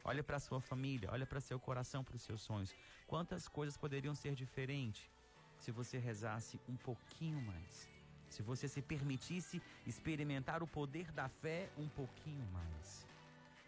Olha 0.05 0.23
para 0.23 0.38
sua 0.38 0.61
família, 0.61 1.11
olha 1.12 1.27
para 1.27 1.40
seu 1.40 1.59
coração, 1.59 2.03
para 2.03 2.16
os 2.16 2.23
seus 2.23 2.40
sonhos. 2.40 2.75
Quantas 3.07 3.49
coisas 3.49 3.77
poderiam 3.77 4.14
ser 4.14 4.35
diferentes? 4.35 5.09
se 5.59 5.71
você 5.71 5.99
rezasse 5.99 6.61
um 6.68 6.77
pouquinho 6.77 7.40
mais. 7.40 7.88
Se 8.29 8.42
você 8.42 8.68
se 8.68 8.83
permitisse 8.83 9.61
experimentar 9.87 10.62
o 10.62 10.66
poder 10.66 11.11
da 11.12 11.29
fé 11.29 11.71
um 11.77 11.88
pouquinho 11.88 12.44
mais. 12.53 13.07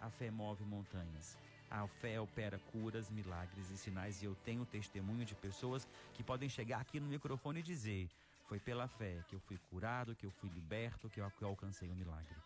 A 0.01 0.11
fé 0.11 0.31
move 0.31 0.65
montanhas. 0.65 1.39
A 1.71 1.87
fé 1.87 2.21
opera 2.21 2.59
curas, 2.73 3.11
milagres 3.11 3.71
e 3.71 3.77
sinais. 3.77 4.23
E 4.23 4.27
eu 4.27 4.35
tenho 4.45 4.67
testemunho 4.67 5.25
de 5.25 5.35
pessoas 5.35 5.87
que 6.13 6.23
podem 6.23 6.49
chegar 6.49 6.81
aqui 6.81 7.01
no 7.01 7.07
microfone 7.07 7.61
e 7.61 7.63
dizer: 7.63 8.09
Foi 8.45 8.59
pela 8.59 8.89
fé 8.89 9.23
que 9.29 9.35
eu 9.35 9.41
fui 9.41 9.59
curado, 9.71 10.15
que 10.15 10.27
eu 10.27 10.31
fui 10.31 10.51
liberto, 10.51 11.09
que 11.09 11.21
eu 11.21 11.31
alcancei 11.43 11.89
o 11.89 11.93
um 11.93 11.97
milagre. 11.97 12.37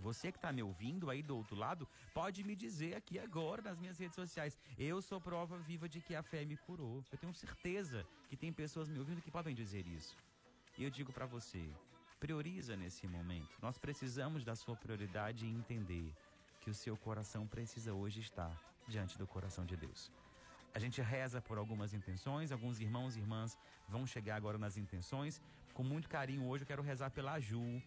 Você 0.00 0.30
que 0.30 0.38
está 0.38 0.52
me 0.52 0.62
ouvindo 0.62 1.10
aí 1.10 1.22
do 1.22 1.36
outro 1.36 1.56
lado, 1.56 1.88
pode 2.14 2.44
me 2.44 2.54
dizer 2.54 2.94
aqui 2.94 3.18
agora 3.18 3.62
nas 3.62 3.78
minhas 3.78 3.98
redes 3.98 4.14
sociais. 4.14 4.56
Eu 4.78 5.02
sou 5.02 5.20
prova 5.20 5.58
viva 5.58 5.88
de 5.88 6.00
que 6.00 6.14
a 6.14 6.22
fé 6.22 6.44
me 6.44 6.56
curou. 6.56 7.04
Eu 7.10 7.18
tenho 7.18 7.34
certeza 7.34 8.06
que 8.28 8.36
tem 8.36 8.52
pessoas 8.52 8.88
me 8.88 8.98
ouvindo 8.98 9.20
que 9.20 9.30
podem 9.30 9.54
dizer 9.54 9.86
isso. 9.86 10.16
E 10.76 10.84
eu 10.84 10.90
digo 10.90 11.12
para 11.12 11.26
você, 11.26 11.68
prioriza 12.20 12.76
nesse 12.76 13.06
momento. 13.06 13.56
Nós 13.60 13.78
precisamos 13.78 14.44
da 14.44 14.54
sua 14.54 14.76
prioridade 14.76 15.44
e 15.44 15.50
entender 15.50 16.14
que 16.60 16.70
o 16.70 16.74
seu 16.74 16.96
coração 16.96 17.46
precisa 17.46 17.92
hoje 17.92 18.20
estar 18.20 18.52
diante 18.86 19.18
do 19.18 19.26
coração 19.26 19.64
de 19.64 19.76
Deus. 19.76 20.10
A 20.74 20.78
gente 20.78 21.00
reza 21.00 21.40
por 21.40 21.58
algumas 21.58 21.92
intenções, 21.92 22.52
alguns 22.52 22.78
irmãos 22.78 23.16
e 23.16 23.20
irmãs 23.20 23.58
vão 23.88 24.06
chegar 24.06 24.36
agora 24.36 24.58
nas 24.58 24.76
intenções. 24.76 25.40
Com 25.74 25.82
muito 25.82 26.08
carinho 26.08 26.46
hoje 26.46 26.62
eu 26.62 26.66
quero 26.66 26.82
rezar 26.82 27.10
pela 27.10 27.40
Ju, 27.40 27.82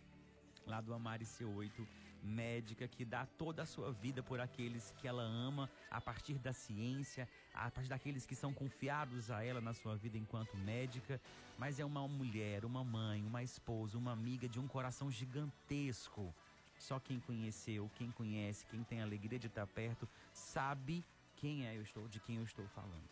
lá 0.65 0.81
do 0.81 0.93
Amare 0.93 1.25
C8 1.25 1.87
médica 2.21 2.87
que 2.87 3.03
dá 3.03 3.25
toda 3.37 3.63
a 3.63 3.65
sua 3.65 3.91
vida 3.91 4.21
por 4.21 4.39
aqueles 4.39 4.93
que 4.99 5.07
ela 5.07 5.23
ama, 5.23 5.69
a 5.89 5.99
partir 5.99 6.35
da 6.35 6.53
ciência, 6.53 7.27
a 7.53 7.69
partir 7.69 7.89
daqueles 7.89 8.25
que 8.25 8.35
são 8.35 8.53
confiados 8.53 9.31
a 9.31 9.43
ela 9.43 9.61
na 9.61 9.73
sua 9.73 9.95
vida 9.95 10.17
enquanto 10.17 10.55
médica, 10.57 11.19
mas 11.57 11.79
é 11.79 11.85
uma 11.85 12.07
mulher, 12.07 12.65
uma 12.65 12.83
mãe, 12.83 13.23
uma 13.23 13.43
esposa, 13.43 13.97
uma 13.97 14.11
amiga 14.11 14.47
de 14.47 14.59
um 14.59 14.67
coração 14.67 15.11
gigantesco. 15.11 16.33
Só 16.77 16.99
quem 16.99 17.19
conheceu, 17.19 17.89
quem 17.95 18.11
conhece, 18.11 18.65
quem 18.65 18.83
tem 18.83 19.01
a 19.01 19.03
alegria 19.03 19.37
de 19.37 19.47
estar 19.47 19.67
perto, 19.67 20.07
sabe 20.33 21.03
quem 21.35 21.67
é 21.67 21.77
eu 21.77 21.83
estou, 21.83 22.07
de 22.07 22.19
quem 22.19 22.37
eu 22.37 22.43
estou 22.43 22.67
falando. 22.69 23.09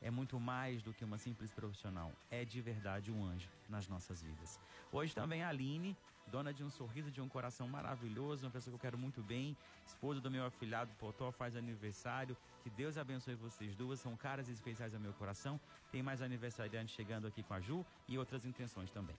É 0.00 0.10
muito 0.10 0.38
mais 0.38 0.82
do 0.82 0.92
que 0.92 1.04
uma 1.04 1.16
simples 1.16 1.50
profissional, 1.50 2.12
é 2.30 2.44
de 2.44 2.60
verdade 2.60 3.10
um 3.10 3.24
anjo 3.24 3.48
nas 3.68 3.88
nossas 3.88 4.22
vidas. 4.22 4.60
Hoje 4.92 5.14
também 5.14 5.42
a 5.42 5.48
Aline, 5.48 5.96
dona 6.26 6.52
de 6.52 6.64
um 6.64 6.70
sorriso, 6.70 7.10
de 7.10 7.20
um 7.20 7.28
coração 7.28 7.68
maravilhoso, 7.68 8.44
uma 8.44 8.50
pessoa 8.50 8.72
que 8.72 8.76
eu 8.76 8.80
quero 8.80 8.98
muito 8.98 9.22
bem, 9.22 9.56
esposa 9.86 10.20
do 10.20 10.30
meu 10.30 10.44
afilhado 10.44 10.92
Potó, 10.98 11.30
faz 11.30 11.56
aniversário. 11.56 12.36
Que 12.62 12.70
Deus 12.70 12.98
abençoe 12.98 13.34
vocês 13.34 13.74
duas, 13.74 14.00
são 14.00 14.16
caras 14.16 14.48
especiais 14.48 14.94
ao 14.94 15.00
meu 15.00 15.12
coração. 15.14 15.60
Tem 15.90 16.02
mais 16.02 16.20
aniversariantes 16.20 16.94
chegando 16.94 17.26
aqui 17.26 17.42
com 17.42 17.54
a 17.54 17.60
Ju 17.60 17.84
e 18.08 18.18
outras 18.18 18.44
intenções 18.44 18.90
também. 18.90 19.16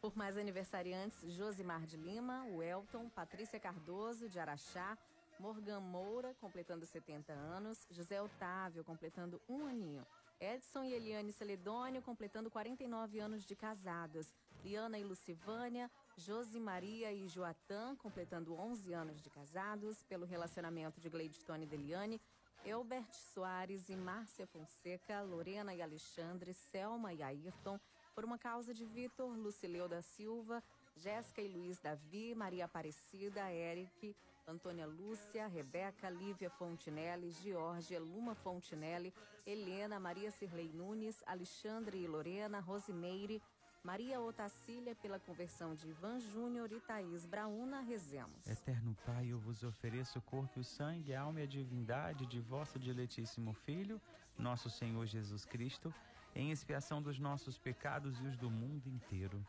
Por 0.00 0.16
mais 0.16 0.36
aniversariantes, 0.36 1.32
Josimar 1.32 1.86
de 1.86 1.96
Lima, 1.96 2.44
o 2.46 2.62
Elton, 2.62 3.08
Patrícia 3.08 3.60
Cardoso, 3.60 4.28
de 4.28 4.38
Araxá, 4.38 4.98
Morgan 5.38 5.80
Moura, 5.80 6.34
completando 6.40 6.84
70 6.84 7.32
anos, 7.32 7.86
José 7.90 8.20
Otávio, 8.20 8.84
completando 8.84 9.40
um 9.48 9.64
aninho. 9.66 10.04
Edson 10.40 10.82
e 10.82 10.92
Eliane 10.92 11.32
Celedônio, 11.32 12.02
completando 12.02 12.50
49 12.50 13.20
anos 13.20 13.44
de 13.44 13.54
casados. 13.54 14.34
Liana 14.62 14.98
e 14.98 15.04
Lucivânia, 15.04 15.90
Josi 16.16 16.60
Maria 16.60 17.12
e 17.12 17.26
Joatã, 17.26 17.96
completando 17.96 18.54
11 18.54 18.92
anos 18.92 19.20
de 19.20 19.28
casados. 19.28 20.02
Pelo 20.04 20.24
relacionamento 20.24 21.00
de 21.00 21.08
Gleidstone 21.08 21.64
e 21.64 21.68
Deliane, 21.68 22.20
Elbert 22.64 23.12
Soares 23.12 23.88
e 23.88 23.96
Márcia 23.96 24.46
Fonseca, 24.46 25.20
Lorena 25.22 25.74
e 25.74 25.82
Alexandre, 25.82 26.54
Selma 26.54 27.12
e 27.12 27.22
Ayrton. 27.22 27.78
Por 28.14 28.24
uma 28.24 28.38
causa 28.38 28.72
de 28.72 28.84
Vitor, 28.84 29.28
Lucileu 29.36 29.88
da 29.88 30.02
Silva, 30.02 30.62
Jéssica 30.96 31.40
e 31.40 31.48
Luiz 31.48 31.80
Davi, 31.80 32.34
Maria 32.34 32.66
Aparecida, 32.66 33.50
Eric, 33.50 34.14
Antônia 34.46 34.86
Lúcia, 34.86 35.46
Rebeca, 35.46 36.10
Lívia 36.10 36.50
Fontinelli, 36.50 37.30
Georgia, 37.30 37.98
Luma 37.98 38.34
Fontinelli, 38.34 39.12
Helena, 39.46 39.98
Maria 39.98 40.30
Cirlei 40.30 40.70
Nunes, 40.72 41.22
Alexandre 41.26 41.98
e 41.98 42.06
Lorena, 42.06 42.60
Rosimeire, 42.60 43.40
Maria 43.84 44.20
Otacília 44.20 44.94
pela 44.94 45.18
conversão 45.18 45.74
de 45.74 45.88
Ivan 45.88 46.20
Júnior 46.20 46.70
e 46.70 46.78
Thaís 46.78 47.26
Brauna, 47.26 47.80
rezemos. 47.80 48.46
Eterno 48.46 48.96
Pai, 49.04 49.26
eu 49.26 49.40
vos 49.40 49.64
ofereço 49.64 50.20
o 50.20 50.22
corpo, 50.22 50.60
o 50.60 50.64
sangue, 50.64 51.12
a 51.12 51.22
alma 51.22 51.40
e 51.40 51.42
a 51.42 51.46
divindade 51.46 52.24
de 52.26 52.40
vosso 52.40 52.78
diletíssimo 52.78 53.52
Filho, 53.52 54.00
nosso 54.38 54.70
Senhor 54.70 55.04
Jesus 55.06 55.44
Cristo, 55.44 55.92
em 56.32 56.52
expiação 56.52 57.02
dos 57.02 57.18
nossos 57.18 57.58
pecados 57.58 58.20
e 58.20 58.22
os 58.22 58.36
do 58.36 58.48
mundo 58.48 58.86
inteiro. 58.86 59.44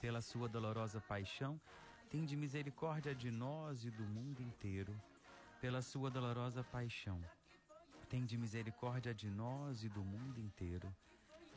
Pela 0.00 0.22
sua 0.22 0.48
dolorosa 0.48 0.98
paixão, 1.02 1.60
tende 2.08 2.34
misericórdia 2.34 3.14
de 3.14 3.30
nós 3.30 3.84
e 3.84 3.90
do 3.90 4.04
mundo 4.04 4.40
inteiro. 4.40 4.98
Pela 5.60 5.82
sua 5.82 6.10
dolorosa 6.10 6.64
paixão, 6.64 7.22
tende 8.08 8.34
misericórdia 8.38 9.14
de 9.14 9.28
nós 9.28 9.84
e 9.84 9.90
do 9.90 10.02
mundo 10.02 10.40
inteiro. 10.40 10.90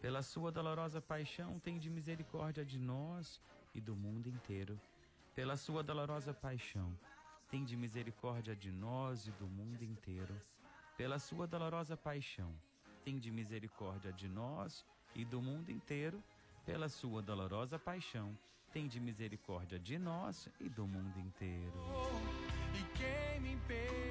Pela 0.00 0.22
sua 0.22 0.50
dolorosa 0.50 1.00
paixão, 1.00 1.58
tende 1.58 1.90
misericórdia 1.90 2.64
de 2.64 2.78
nós 2.78 3.38
e 3.74 3.80
do 3.80 3.94
mundo 3.94 4.28
inteiro. 4.28 4.80
Pela 5.34 5.58
sua 5.58 5.82
dolorosa 5.82 6.32
paixão, 6.32 6.90
tende 7.50 7.76
misericórdia 7.76 8.56
de 8.56 8.70
nós 8.72 9.26
e 9.26 9.30
do 9.32 9.46
mundo 9.46 9.82
inteiro. 9.82 10.34
Pela 10.96 11.18
sua 11.18 11.46
dolorosa 11.46 11.98
paixão, 11.98 12.54
tende 13.04 13.30
misericórdia 13.30 14.10
de 14.10 14.26
nós 14.26 14.86
e 15.14 15.24
do 15.24 15.42
mundo 15.42 15.70
inteiro, 15.70 16.22
pela 16.64 16.88
sua 16.88 17.20
dolorosa 17.20 17.78
paixão, 17.78 18.36
tende 18.72 18.98
misericórdia 18.98 19.78
de 19.78 19.98
nós 19.98 20.48
e 20.60 20.68
do 20.68 20.86
mundo 20.86 21.18
inteiro. 21.18 21.72
E 22.74 22.82
quem 22.96 23.40
me 23.40 23.52
impedirá 23.52 24.09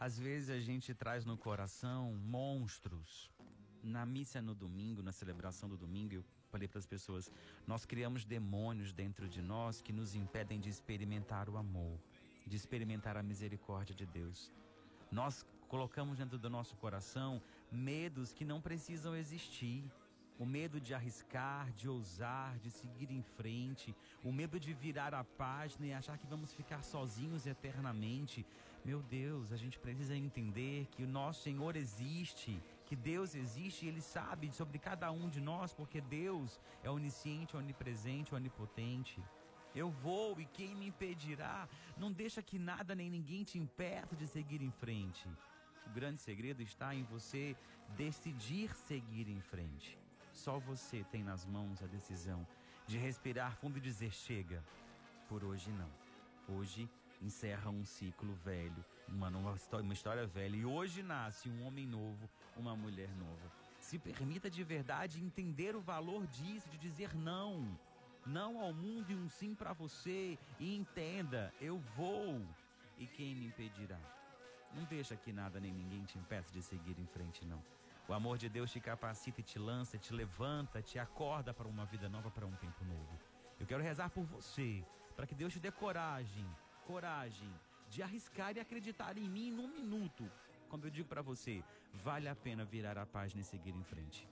Às 0.00 0.18
vezes 0.18 0.48
a 0.48 0.58
gente 0.58 0.94
traz 0.94 1.26
no 1.26 1.36
coração 1.36 2.14
monstros. 2.14 3.30
Na 3.82 4.06
missa 4.06 4.40
no 4.40 4.54
domingo, 4.54 5.02
na 5.02 5.12
celebração 5.12 5.68
do 5.68 5.76
domingo, 5.76 6.14
eu 6.14 6.24
falei 6.50 6.66
para 6.66 6.78
as 6.78 6.86
pessoas: 6.86 7.30
nós 7.66 7.84
criamos 7.84 8.24
demônios 8.24 8.94
dentro 8.94 9.28
de 9.28 9.42
nós 9.42 9.82
que 9.82 9.92
nos 9.92 10.14
impedem 10.14 10.58
de 10.58 10.70
experimentar 10.70 11.50
o 11.50 11.58
amor, 11.58 11.98
de 12.46 12.56
experimentar 12.56 13.18
a 13.18 13.22
misericórdia 13.22 13.94
de 13.94 14.06
Deus. 14.06 14.50
Nós 15.12 15.44
colocamos 15.68 16.16
dentro 16.16 16.38
do 16.38 16.48
nosso 16.48 16.74
coração 16.76 17.42
medos 17.70 18.32
que 18.32 18.44
não 18.44 18.58
precisam 18.58 19.14
existir. 19.14 19.84
O 20.40 20.46
medo 20.46 20.80
de 20.80 20.94
arriscar, 20.94 21.70
de 21.72 21.86
ousar, 21.86 22.58
de 22.60 22.70
seguir 22.70 23.10
em 23.10 23.22
frente, 23.22 23.94
o 24.24 24.32
medo 24.32 24.58
de 24.58 24.72
virar 24.72 25.12
a 25.12 25.22
página 25.22 25.86
e 25.86 25.92
achar 25.92 26.16
que 26.16 26.26
vamos 26.26 26.54
ficar 26.54 26.82
sozinhos 26.82 27.46
eternamente. 27.46 28.46
Meu 28.82 29.02
Deus, 29.02 29.52
a 29.52 29.56
gente 29.58 29.78
precisa 29.78 30.16
entender 30.16 30.86
que 30.92 31.04
o 31.04 31.06
nosso 31.06 31.42
Senhor 31.42 31.76
existe, 31.76 32.58
que 32.86 32.96
Deus 32.96 33.34
existe 33.34 33.84
e 33.84 33.88
Ele 33.90 34.00
sabe 34.00 34.50
sobre 34.50 34.78
cada 34.78 35.12
um 35.12 35.28
de 35.28 35.42
nós, 35.42 35.74
porque 35.74 36.00
Deus 36.00 36.58
é 36.82 36.88
onisciente, 36.88 37.54
onipresente, 37.54 38.34
onipotente. 38.34 39.22
Eu 39.74 39.90
vou 39.90 40.40
e 40.40 40.46
quem 40.46 40.74
me 40.74 40.86
impedirá? 40.86 41.68
Não 41.98 42.10
deixa 42.10 42.42
que 42.42 42.58
nada 42.58 42.94
nem 42.94 43.10
ninguém 43.10 43.44
te 43.44 43.58
impeça 43.58 44.16
de 44.16 44.26
seguir 44.26 44.62
em 44.62 44.70
frente. 44.70 45.28
O 45.86 45.90
grande 45.90 46.22
segredo 46.22 46.62
está 46.62 46.94
em 46.94 47.02
você 47.02 47.54
decidir 47.94 48.74
seguir 48.74 49.28
em 49.28 49.42
frente. 49.42 49.98
Só 50.32 50.58
você 50.58 51.04
tem 51.10 51.22
nas 51.22 51.44
mãos 51.44 51.82
a 51.82 51.86
decisão 51.86 52.46
de 52.86 52.98
respirar 52.98 53.56
fundo 53.56 53.78
e 53.78 53.80
dizer: 53.80 54.12
chega. 54.12 54.62
Por 55.28 55.44
hoje 55.44 55.70
não. 55.70 55.90
Hoje 56.56 56.90
encerra 57.22 57.70
um 57.70 57.84
ciclo 57.84 58.34
velho, 58.44 58.84
uma, 59.06 59.54
história, 59.54 59.84
uma 59.84 59.92
história 59.92 60.26
velha. 60.26 60.56
E 60.56 60.64
hoje 60.64 61.02
nasce 61.02 61.48
um 61.48 61.64
homem 61.66 61.86
novo, 61.86 62.28
uma 62.56 62.74
mulher 62.74 63.10
nova. 63.16 63.52
Se 63.78 63.98
permita 63.98 64.50
de 64.50 64.64
verdade 64.64 65.22
entender 65.22 65.76
o 65.76 65.80
valor 65.80 66.26
disso, 66.26 66.68
de 66.68 66.78
dizer 66.78 67.14
não. 67.14 67.78
Não 68.26 68.60
ao 68.60 68.72
mundo 68.72 69.10
e 69.10 69.14
um 69.14 69.28
sim 69.28 69.54
para 69.54 69.72
você. 69.72 70.38
E 70.58 70.76
entenda, 70.76 71.52
eu 71.60 71.78
vou. 71.96 72.44
E 72.98 73.06
quem 73.06 73.34
me 73.34 73.46
impedirá? 73.46 73.98
Não 74.74 74.84
deixa 74.84 75.16
que 75.16 75.32
nada 75.32 75.58
nem 75.58 75.72
ninguém 75.72 76.04
te 76.04 76.18
impeça 76.18 76.52
de 76.52 76.62
seguir 76.62 76.98
em 76.98 77.06
frente, 77.06 77.44
não. 77.44 77.62
O 78.10 78.12
amor 78.12 78.36
de 78.36 78.48
Deus 78.48 78.72
te 78.72 78.80
capacita 78.80 79.40
e 79.40 79.44
te 79.44 79.56
lança, 79.56 79.96
te 79.96 80.12
levanta, 80.12 80.82
te 80.82 80.98
acorda 80.98 81.54
para 81.54 81.68
uma 81.68 81.84
vida 81.86 82.08
nova, 82.08 82.28
para 82.28 82.44
um 82.44 82.56
tempo 82.56 82.84
novo. 82.84 83.16
Eu 83.56 83.64
quero 83.64 83.84
rezar 83.84 84.10
por 84.10 84.24
você, 84.24 84.84
para 85.14 85.28
que 85.28 85.34
Deus 85.40 85.52
te 85.52 85.60
dê 85.60 85.70
coragem, 85.70 86.44
coragem 86.88 87.48
de 87.88 88.02
arriscar 88.02 88.56
e 88.56 88.58
acreditar 88.58 89.16
em 89.16 89.28
mim 89.30 89.52
num 89.52 89.68
minuto. 89.68 90.28
Quando 90.68 90.86
eu 90.86 90.90
digo 90.90 91.08
para 91.08 91.22
você, 91.22 91.62
vale 91.94 92.26
a 92.26 92.34
pena 92.34 92.64
virar 92.64 92.98
a 92.98 93.06
página 93.06 93.42
e 93.42 93.44
seguir 93.44 93.76
em 93.76 93.84
frente. 93.84 94.28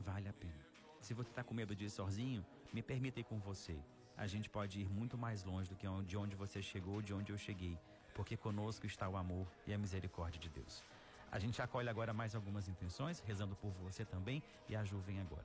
Vale 0.00 0.26
a 0.26 0.32
pena. 0.32 0.64
Se 0.98 1.12
você 1.12 1.28
está 1.28 1.44
com 1.44 1.52
medo 1.52 1.76
de 1.76 1.84
ir 1.84 1.90
sozinho, 1.90 2.42
me 2.72 2.82
permita 2.82 3.20
ir 3.20 3.24
com 3.24 3.38
você. 3.38 3.78
A 4.16 4.26
gente 4.26 4.48
pode 4.48 4.80
ir 4.80 4.88
muito 4.88 5.18
mais 5.18 5.44
longe 5.44 5.68
do 5.68 5.76
que 5.76 5.86
de 6.06 6.16
onde 6.16 6.34
você 6.34 6.62
chegou, 6.62 7.02
de 7.02 7.12
onde 7.12 7.30
eu 7.30 7.36
cheguei, 7.36 7.78
porque 8.14 8.34
conosco 8.34 8.86
está 8.86 9.06
o 9.06 9.18
amor 9.18 9.46
e 9.66 9.74
a 9.74 9.76
misericórdia 9.76 10.40
de 10.40 10.48
Deus. 10.48 10.82
A 11.34 11.38
gente 11.40 11.60
acolhe 11.60 11.88
agora 11.88 12.14
mais 12.14 12.32
algumas 12.36 12.68
intenções, 12.68 13.18
rezando 13.18 13.56
por 13.56 13.72
você 13.82 14.04
também, 14.04 14.40
e 14.68 14.76
a 14.76 14.84
Ju 14.84 14.98
vem 14.98 15.20
agora. 15.20 15.44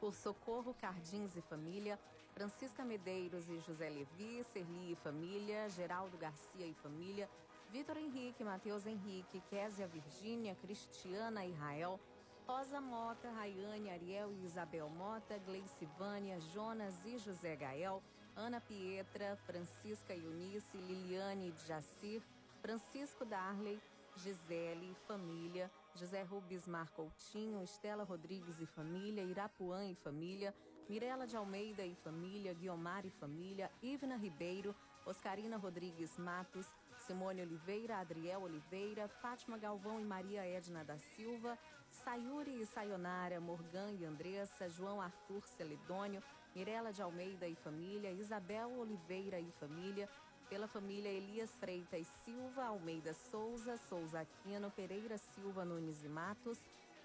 Por 0.00 0.12
Socorro 0.12 0.74
Cardins 0.74 1.36
e 1.36 1.40
Família, 1.40 1.96
Francisca 2.34 2.84
Medeiros 2.84 3.48
e 3.48 3.60
José 3.60 3.88
Levi, 3.88 4.42
Serli 4.52 4.90
e 4.90 4.96
Família, 4.96 5.70
Geraldo 5.70 6.18
Garcia 6.18 6.66
e 6.66 6.74
Família, 6.82 7.30
Vitor 7.70 7.96
Henrique, 7.96 8.42
Matheus 8.42 8.86
Henrique, 8.86 9.40
Késia 9.48 9.86
Virgínia, 9.86 10.56
Cristiana 10.56 11.46
Israel, 11.46 12.00
Rosa 12.44 12.80
Mota, 12.80 13.30
Rayane, 13.30 13.90
Ariel 13.90 14.32
e 14.32 14.46
Isabel 14.46 14.88
Mota, 14.88 15.38
Gleice 15.46 15.86
Vânia, 15.96 16.40
Jonas 16.52 17.04
e 17.04 17.18
José 17.18 17.54
Gael, 17.54 18.02
Ana 18.34 18.60
Pietra, 18.60 19.38
Francisca 19.46 20.12
Eunice, 20.12 20.76
Liliane 20.76 21.54
Jacir, 21.68 22.20
Francisco 22.60 23.24
Darley, 23.24 23.80
Gisele, 24.18 24.94
família, 25.06 25.70
José 25.94 26.22
Rubens 26.22 26.66
Mar 26.66 26.90
Coutinho, 26.90 27.62
Estela 27.62 28.02
Rodrigues 28.02 28.60
e 28.60 28.66
família, 28.66 29.22
Irapuã 29.22 29.86
e 29.86 29.94
família, 29.94 30.54
Mirela 30.88 31.26
de 31.26 31.36
Almeida 31.36 31.84
e 31.84 31.94
família, 31.94 32.52
Guiomar 32.52 33.06
e 33.06 33.10
família, 33.10 33.70
Ivna 33.80 34.16
Ribeiro, 34.16 34.74
Oscarina 35.06 35.56
Rodrigues 35.56 36.18
Matos, 36.18 36.66
Simone 37.06 37.42
Oliveira, 37.42 37.98
Adriel 37.98 38.42
Oliveira, 38.42 39.06
Fátima 39.08 39.56
Galvão 39.56 40.00
e 40.00 40.04
Maria 40.04 40.44
Edna 40.44 40.84
da 40.84 40.98
Silva, 40.98 41.56
Sayuri 41.90 42.60
e 42.60 42.66
Sayonara, 42.66 43.40
Morgan 43.40 43.92
e 43.92 44.04
Andressa, 44.04 44.68
João 44.68 45.00
Arthur 45.00 45.46
Celedônio, 45.46 46.22
Mirela 46.54 46.92
de 46.92 47.00
Almeida 47.00 47.46
e 47.46 47.54
família, 47.54 48.10
Isabel 48.10 48.70
Oliveira 48.78 49.38
e 49.38 49.50
família, 49.52 50.08
pela 50.48 50.66
família 50.66 51.08
Elias 51.08 51.50
Freitas 51.60 52.06
Silva, 52.24 52.64
Almeida 52.64 53.12
Souza, 53.12 53.76
Souza 53.88 54.20
Aquino, 54.20 54.70
Pereira 54.70 55.18
Silva 55.18 55.64
Nunes 55.64 56.02
e 56.02 56.08
Matos, 56.08 56.58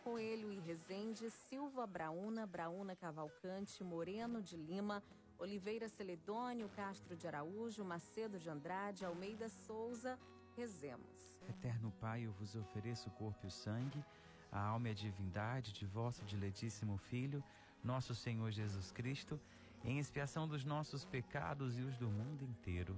Coelho 0.04 0.52
e 0.52 0.60
Rezende, 0.60 1.30
Silva 1.30 1.86
Brauna, 1.86 2.46
Brauna 2.46 2.96
Cavalcante, 2.96 3.84
Moreno 3.84 4.42
de 4.42 4.56
Lima, 4.56 5.04
Oliveira 5.38 5.90
Celedônio, 5.90 6.70
Castro 6.76 7.16
de 7.16 7.28
Araújo, 7.28 7.84
Macedo 7.84 8.40
de 8.40 8.50
Andrade, 8.50 9.06
Almeida 9.06 9.50
Souza, 9.50 10.18
rezemos. 10.56 11.38
Eterno 11.50 11.92
Pai, 12.00 12.26
eu 12.26 12.32
vos 12.34 12.56
ofereço 12.56 13.10
o 13.10 13.14
corpo 13.14 13.46
e 13.46 13.48
o 13.48 13.52
sangue, 13.52 14.04
a 14.52 14.60
alma 14.60 14.88
e 14.88 14.92
a 14.92 14.96
divindade 14.96 15.74
de 15.74 15.86
vosso 15.86 16.24
diletíssimo 16.24 16.98
Filho, 16.98 17.44
nosso 17.84 18.16
Senhor 18.16 18.52
Jesus 18.52 18.92
Cristo, 18.92 19.40
em 19.84 20.00
expiação 20.00 20.48
dos 20.48 20.64
nossos 20.64 21.04
pecados 21.04 21.78
e 21.78 21.82
os 21.82 21.98
do 21.98 22.08
mundo 22.08 22.46
inteiro. 22.46 22.98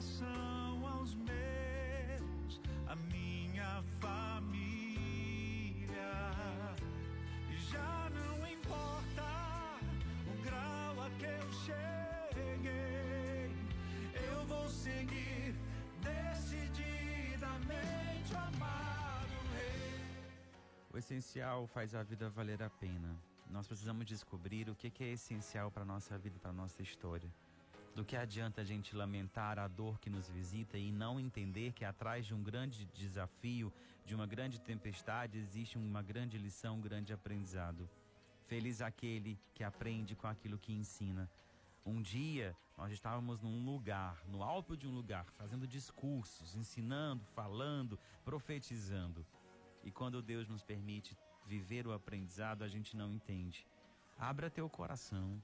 Salvação 0.00 0.86
aos 0.86 1.14
meus, 1.14 2.60
a 2.86 2.94
minha 2.96 3.82
família. 3.98 4.60
Já 7.70 8.10
não 8.10 8.46
importa 8.46 9.24
o 10.26 10.32
grau 10.42 11.00
a 11.02 11.08
que 11.18 11.24
eu 11.24 11.50
cheguei, 11.64 13.50
eu 14.28 14.44
vou 14.46 14.68
seguir 14.68 15.54
decididamente 16.02 18.34
amado 18.34 19.32
Rei. 19.54 20.12
O 20.92 20.98
essencial 20.98 21.66
faz 21.66 21.94
a 21.94 22.02
vida 22.02 22.28
valer 22.28 22.62
a 22.62 22.68
pena. 22.68 23.16
Nós 23.50 23.66
precisamos 23.66 24.04
descobrir 24.04 24.68
o 24.68 24.74
que 24.74 24.90
que 24.90 25.04
é 25.04 25.12
essencial 25.12 25.70
para 25.70 25.84
a 25.84 25.86
nossa 25.86 26.18
vida, 26.18 26.38
para 26.38 26.50
a 26.50 26.54
nossa 26.54 26.82
história. 26.82 27.32
Do 27.96 28.04
que 28.04 28.14
adianta 28.14 28.60
a 28.60 28.64
gente 28.64 28.94
lamentar 28.94 29.58
a 29.58 29.66
dor 29.66 29.98
que 29.98 30.10
nos 30.10 30.28
visita 30.28 30.76
e 30.76 30.92
não 30.92 31.18
entender 31.18 31.72
que 31.72 31.82
atrás 31.82 32.26
de 32.26 32.34
um 32.34 32.42
grande 32.42 32.84
desafio, 32.92 33.72
de 34.04 34.14
uma 34.14 34.26
grande 34.26 34.60
tempestade, 34.60 35.38
existe 35.38 35.78
uma 35.78 36.02
grande 36.02 36.36
lição, 36.36 36.76
um 36.76 36.80
grande 36.82 37.14
aprendizado. 37.14 37.88
Feliz 38.46 38.82
aquele 38.82 39.38
que 39.54 39.64
aprende 39.64 40.14
com 40.14 40.26
aquilo 40.26 40.58
que 40.58 40.74
ensina. 40.74 41.26
Um 41.86 42.02
dia 42.02 42.54
nós 42.76 42.92
estávamos 42.92 43.40
num 43.40 43.64
lugar, 43.64 44.22
no 44.28 44.42
alto 44.42 44.76
de 44.76 44.86
um 44.86 44.94
lugar, 44.94 45.24
fazendo 45.38 45.66
discursos, 45.66 46.54
ensinando, 46.54 47.24
falando, 47.34 47.98
profetizando. 48.26 49.24
E 49.82 49.90
quando 49.90 50.20
Deus 50.20 50.46
nos 50.46 50.62
permite 50.62 51.16
viver 51.46 51.86
o 51.86 51.94
aprendizado, 51.94 52.62
a 52.62 52.68
gente 52.68 52.94
não 52.94 53.10
entende. 53.10 53.66
Abra 54.18 54.50
teu 54.50 54.68
coração, 54.68 55.42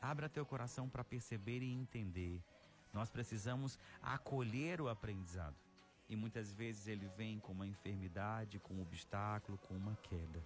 abra 0.00 0.28
teu 0.28 0.44
coração 0.44 0.88
para 0.88 1.04
perceber 1.04 1.62
e 1.62 1.72
entender. 1.72 2.42
Nós 2.92 3.10
precisamos 3.10 3.78
acolher 4.02 4.80
o 4.80 4.88
aprendizado. 4.88 5.56
E 6.08 6.14
muitas 6.14 6.52
vezes 6.52 6.86
ele 6.86 7.06
vem 7.16 7.38
com 7.40 7.52
uma 7.52 7.66
enfermidade, 7.66 8.58
com 8.60 8.74
um 8.74 8.82
obstáculo, 8.82 9.58
com 9.58 9.74
uma 9.74 9.96
queda. 9.96 10.42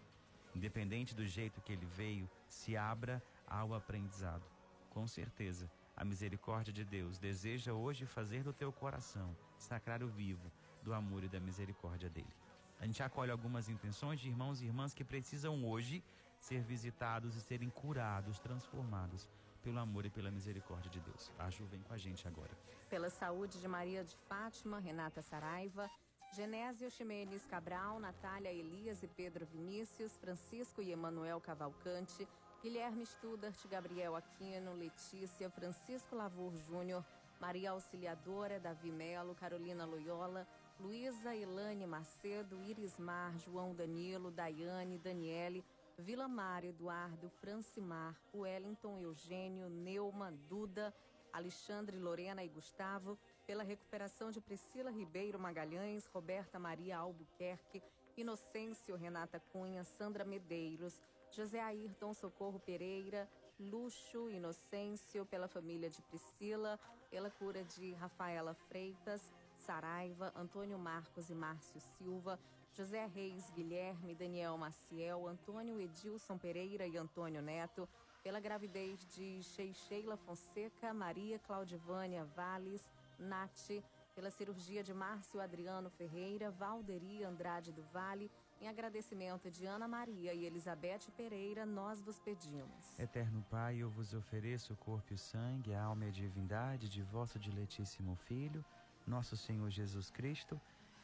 Independente 0.54 1.14
do 1.14 1.26
jeito 1.26 1.60
que 1.60 1.72
ele 1.72 1.86
veio, 1.86 2.28
se 2.48 2.76
abra 2.76 3.22
ao 3.46 3.74
aprendizado. 3.74 4.44
Com 4.88 5.06
certeza, 5.06 5.70
a 5.96 6.04
misericórdia 6.04 6.72
de 6.72 6.84
Deus 6.84 7.18
deseja 7.18 7.72
hoje 7.72 8.06
fazer 8.06 8.42
do 8.42 8.52
teu 8.52 8.72
coração 8.72 9.36
sacrário 9.58 10.08
vivo 10.08 10.50
do 10.82 10.94
amor 10.94 11.22
e 11.22 11.28
da 11.28 11.38
misericórdia 11.38 12.08
dele. 12.08 12.34
A 12.80 12.86
gente 12.86 13.02
acolhe 13.02 13.30
algumas 13.30 13.68
intenções 13.68 14.18
de 14.18 14.28
irmãos 14.28 14.62
e 14.62 14.64
irmãs 14.64 14.94
que 14.94 15.04
precisam 15.04 15.62
hoje 15.64 16.02
ser 16.40 16.62
visitados 16.62 17.36
e 17.36 17.40
serem 17.42 17.68
curados, 17.68 18.38
transformados 18.38 19.28
pelo 19.62 19.78
amor 19.78 20.04
e 20.06 20.10
pela 20.10 20.30
misericórdia 20.30 20.90
de 20.90 21.00
Deus. 21.00 21.30
A 21.38 21.50
Ju 21.50 21.64
vem 21.66 21.82
com 21.82 21.92
a 21.92 21.98
gente 21.98 22.26
agora. 22.26 22.50
Pela 22.88 23.10
saúde 23.10 23.60
de 23.60 23.68
Maria 23.68 24.02
de 24.04 24.16
Fátima, 24.28 24.78
Renata 24.78 25.22
Saraiva, 25.22 25.88
Genésio 26.32 26.90
Ximenes 26.90 27.44
Cabral, 27.46 27.98
Natália 27.98 28.52
Elias 28.52 29.02
e 29.02 29.08
Pedro 29.08 29.46
Vinícius, 29.46 30.16
Francisco 30.16 30.80
e 30.80 30.92
Emanuel 30.92 31.40
Cavalcante, 31.40 32.26
Guilherme 32.62 33.04
Studart, 33.04 33.58
Gabriel 33.68 34.14
Aquino, 34.14 34.74
Letícia, 34.74 35.50
Francisco 35.50 36.14
Lavor 36.14 36.56
Júnior, 36.68 37.04
Maria 37.40 37.70
Auxiliadora, 37.70 38.60
Davi 38.60 38.92
Melo, 38.92 39.34
Carolina 39.34 39.84
Loyola, 39.84 40.46
Luísa 40.78 41.34
Elane 41.34 41.86
Macedo, 41.86 42.62
Irismar, 42.62 43.36
João 43.38 43.74
Danilo, 43.74 44.30
Daiane, 44.30 44.98
Daniele, 44.98 45.64
Vila 46.00 46.26
Mar, 46.26 46.64
Eduardo, 46.64 47.28
Francimar, 47.28 48.18
Wellington, 48.34 48.98
Eugênio, 48.98 49.68
Neuma, 49.68 50.32
Duda, 50.48 50.94
Alexandre, 51.30 51.98
Lorena 51.98 52.42
e 52.42 52.48
Gustavo, 52.48 53.18
pela 53.46 53.62
recuperação 53.62 54.30
de 54.30 54.40
Priscila 54.40 54.90
Ribeiro 54.90 55.38
Magalhães, 55.38 56.06
Roberta 56.06 56.58
Maria 56.58 56.96
Albuquerque, 56.96 57.82
Inocêncio 58.16 58.96
Renata 58.96 59.38
Cunha, 59.52 59.84
Sandra 59.84 60.24
Medeiros, 60.24 61.00
José 61.30 61.60
Ayrton 61.60 62.14
Socorro 62.14 62.58
Pereira, 62.58 63.28
Luxo 63.58 64.30
Inocêncio, 64.30 65.26
pela 65.26 65.48
família 65.48 65.90
de 65.90 66.00
Priscila, 66.02 66.80
pela 67.10 67.30
cura 67.30 67.62
de 67.62 67.92
Rafaela 67.92 68.54
Freitas, 68.54 69.20
Saraiva, 69.58 70.32
Antônio 70.34 70.78
Marcos 70.78 71.28
e 71.28 71.34
Márcio 71.34 71.80
Silva, 71.98 72.40
José 72.72 73.06
Reis 73.06 73.50
Guilherme, 73.50 74.14
Daniel 74.14 74.56
Maciel, 74.56 75.26
Antônio 75.26 75.80
Edilson 75.80 76.38
Pereira 76.38 76.86
e 76.86 76.96
Antônio 76.96 77.42
Neto, 77.42 77.88
pela 78.22 78.38
gravidez 78.38 79.06
de 79.14 79.40
Sheila 79.42 80.16
Fonseca, 80.16 80.94
Maria 80.94 81.38
Claudivânia 81.38 82.24
Valles, 82.36 82.82
Nath, 83.18 83.82
pela 84.14 84.30
cirurgia 84.30 84.82
de 84.82 84.92
Márcio 84.92 85.40
Adriano 85.40 85.90
Ferreira, 85.90 86.50
Valderi 86.50 87.24
Andrade 87.24 87.72
do 87.72 87.82
Vale, 87.92 88.30
em 88.60 88.68
agradecimento 88.68 89.50
de 89.50 89.64
Ana 89.64 89.88
Maria 89.88 90.34
e 90.34 90.44
Elizabeth 90.44 91.10
Pereira, 91.16 91.64
nós 91.64 92.00
vos 92.00 92.18
pedimos. 92.18 92.98
Eterno 92.98 93.44
Pai, 93.50 93.76
eu 93.76 93.88
vos 93.88 94.12
ofereço 94.12 94.74
o 94.74 94.76
corpo 94.76 95.12
e 95.12 95.14
o 95.14 95.18
sangue, 95.18 95.74
a 95.74 95.82
alma 95.82 96.04
e 96.04 96.08
a 96.08 96.12
divindade 96.12 96.88
de 96.88 97.02
vosso 97.02 97.38
diletíssimo 97.38 98.14
Filho, 98.16 98.62
nosso 99.06 99.36
Senhor 99.36 99.70
Jesus 99.70 100.10
Cristo, 100.10 100.60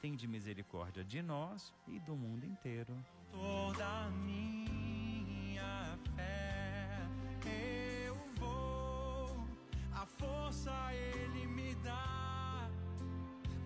tende 0.00 0.26
misericórdia 0.26 1.04
de 1.04 1.20
nós 1.22 1.72
e 1.86 1.98
do 2.00 2.16
mundo 2.16 2.44
inteiro. 2.46 2.94
toda 3.32 3.84
a 3.84 4.10
minha 4.10 5.98
fé. 6.16 6.98
Eu 8.06 8.16
vou, 8.36 9.46
a 9.92 10.06
força 10.06 10.72
ele 10.94 11.46
me 11.46 11.74
dá, 11.76 12.70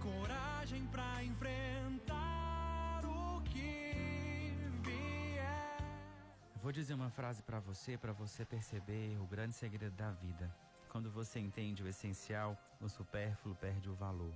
coragem 0.00 0.86
pra 0.86 1.22
enfrentar 1.22 3.02
o 3.04 3.40
que 3.42 4.54
vier. 4.82 5.76
Vou 6.62 6.72
dizer 6.72 6.94
uma 6.94 7.10
frase 7.10 7.42
para 7.42 7.60
você, 7.60 7.96
para 7.96 8.12
você 8.12 8.44
perceber 8.44 9.18
o 9.20 9.26
grande 9.26 9.54
segredo 9.54 9.94
da 9.94 10.10
vida. 10.12 10.54
Quando 10.88 11.10
você 11.10 11.38
entende 11.40 11.82
o 11.82 11.88
essencial, 11.88 12.56
o 12.80 12.88
supérfluo 12.88 13.54
perde 13.56 13.88
o 13.88 13.94
valor. 13.94 14.34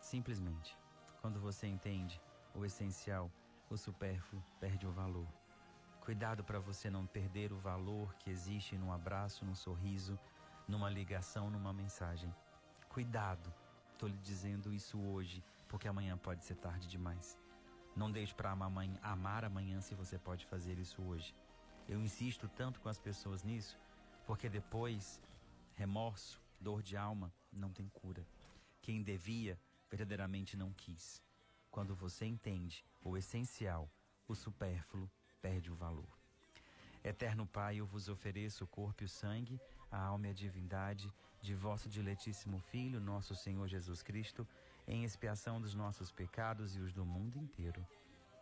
Simplesmente. 0.00 0.76
Quando 1.24 1.40
você 1.40 1.66
entende 1.66 2.20
o 2.54 2.66
essencial, 2.66 3.32
o 3.70 3.78
supérfluo 3.78 4.44
perde 4.60 4.86
o 4.86 4.92
valor. 4.92 5.26
Cuidado 6.02 6.44
para 6.44 6.60
você 6.60 6.90
não 6.90 7.06
perder 7.06 7.50
o 7.50 7.56
valor 7.56 8.14
que 8.16 8.28
existe 8.28 8.76
num 8.76 8.92
abraço, 8.92 9.42
num 9.42 9.54
sorriso, 9.54 10.20
numa 10.68 10.90
ligação, 10.90 11.48
numa 11.48 11.72
mensagem. 11.72 12.30
Cuidado. 12.90 13.50
Estou 13.90 14.06
lhe 14.06 14.18
dizendo 14.18 14.70
isso 14.70 15.00
hoje, 15.00 15.42
porque 15.66 15.88
amanhã 15.88 16.18
pode 16.18 16.44
ser 16.44 16.56
tarde 16.56 16.86
demais. 16.86 17.38
Não 17.96 18.12
deixe 18.12 18.34
para 18.34 18.50
amar 18.50 19.44
amanhã 19.46 19.80
se 19.80 19.94
você 19.94 20.18
pode 20.18 20.44
fazer 20.44 20.78
isso 20.78 21.00
hoje. 21.02 21.34
Eu 21.88 22.02
insisto 22.02 22.50
tanto 22.50 22.82
com 22.82 22.90
as 22.90 23.00
pessoas 23.00 23.42
nisso, 23.42 23.78
porque 24.26 24.50
depois, 24.50 25.22
remorso, 25.72 26.38
dor 26.60 26.82
de 26.82 26.98
alma, 26.98 27.32
não 27.50 27.72
tem 27.72 27.88
cura. 27.88 28.26
Quem 28.82 29.02
devia, 29.02 29.58
verdadeiramente 29.90 30.56
não 30.56 30.72
quis. 30.72 31.22
Quando 31.70 31.94
você 31.94 32.24
entende 32.24 32.84
o 33.02 33.16
essencial, 33.16 33.90
o 34.28 34.34
supérfluo 34.34 35.10
perde 35.42 35.70
o 35.70 35.74
valor. 35.74 36.08
Eterno 37.02 37.46
Pai, 37.46 37.76
eu 37.76 37.86
vos 37.86 38.08
ofereço 38.08 38.64
o 38.64 38.66
corpo 38.66 39.02
e 39.02 39.06
o 39.06 39.08
sangue, 39.08 39.60
a 39.90 39.98
alma 39.98 40.28
e 40.28 40.30
a 40.30 40.34
divindade 40.34 41.12
de 41.42 41.54
vosso 41.54 41.88
diletíssimo 41.88 42.58
Filho, 42.58 42.98
nosso 42.98 43.34
Senhor 43.34 43.68
Jesus 43.68 44.02
Cristo, 44.02 44.48
em 44.88 45.04
expiação 45.04 45.60
dos 45.60 45.74
nossos 45.74 46.10
pecados 46.10 46.74
e 46.76 46.80
os 46.80 46.92
do 46.92 47.04
mundo 47.04 47.36
inteiro. 47.36 47.86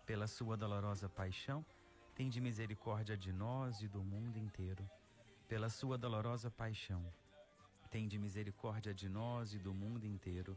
Pela 0.07 0.29
sua 0.29 0.57
dolorosa 0.57 1.09
paixão, 1.09 1.65
tende 2.15 2.41
misericórdia 2.41 3.17
de 3.17 3.33
nós 3.33 3.83
e 3.83 3.89
do 3.89 4.03
mundo 4.03 4.37
inteiro. 4.37 4.89
Pela 5.49 5.69
sua 5.69 5.99
dolorosa 5.99 6.51
paixão, 6.51 7.05
tende 7.91 8.19
misericórdia 8.19 8.95
de 8.95 9.09
nós 9.09 9.53
e 9.53 9.59
do 9.59 9.75
mundo 9.75 10.07
inteiro. 10.07 10.57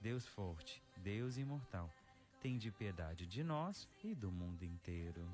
Deus 0.00 0.26
Forte, 0.26 0.82
Deus 0.96 1.36
Imortal, 1.36 1.90
tende 2.40 2.70
piedade 2.70 3.26
de 3.26 3.42
nós 3.42 3.88
e 4.02 4.14
do 4.14 4.30
mundo 4.30 4.64
inteiro. 4.64 5.24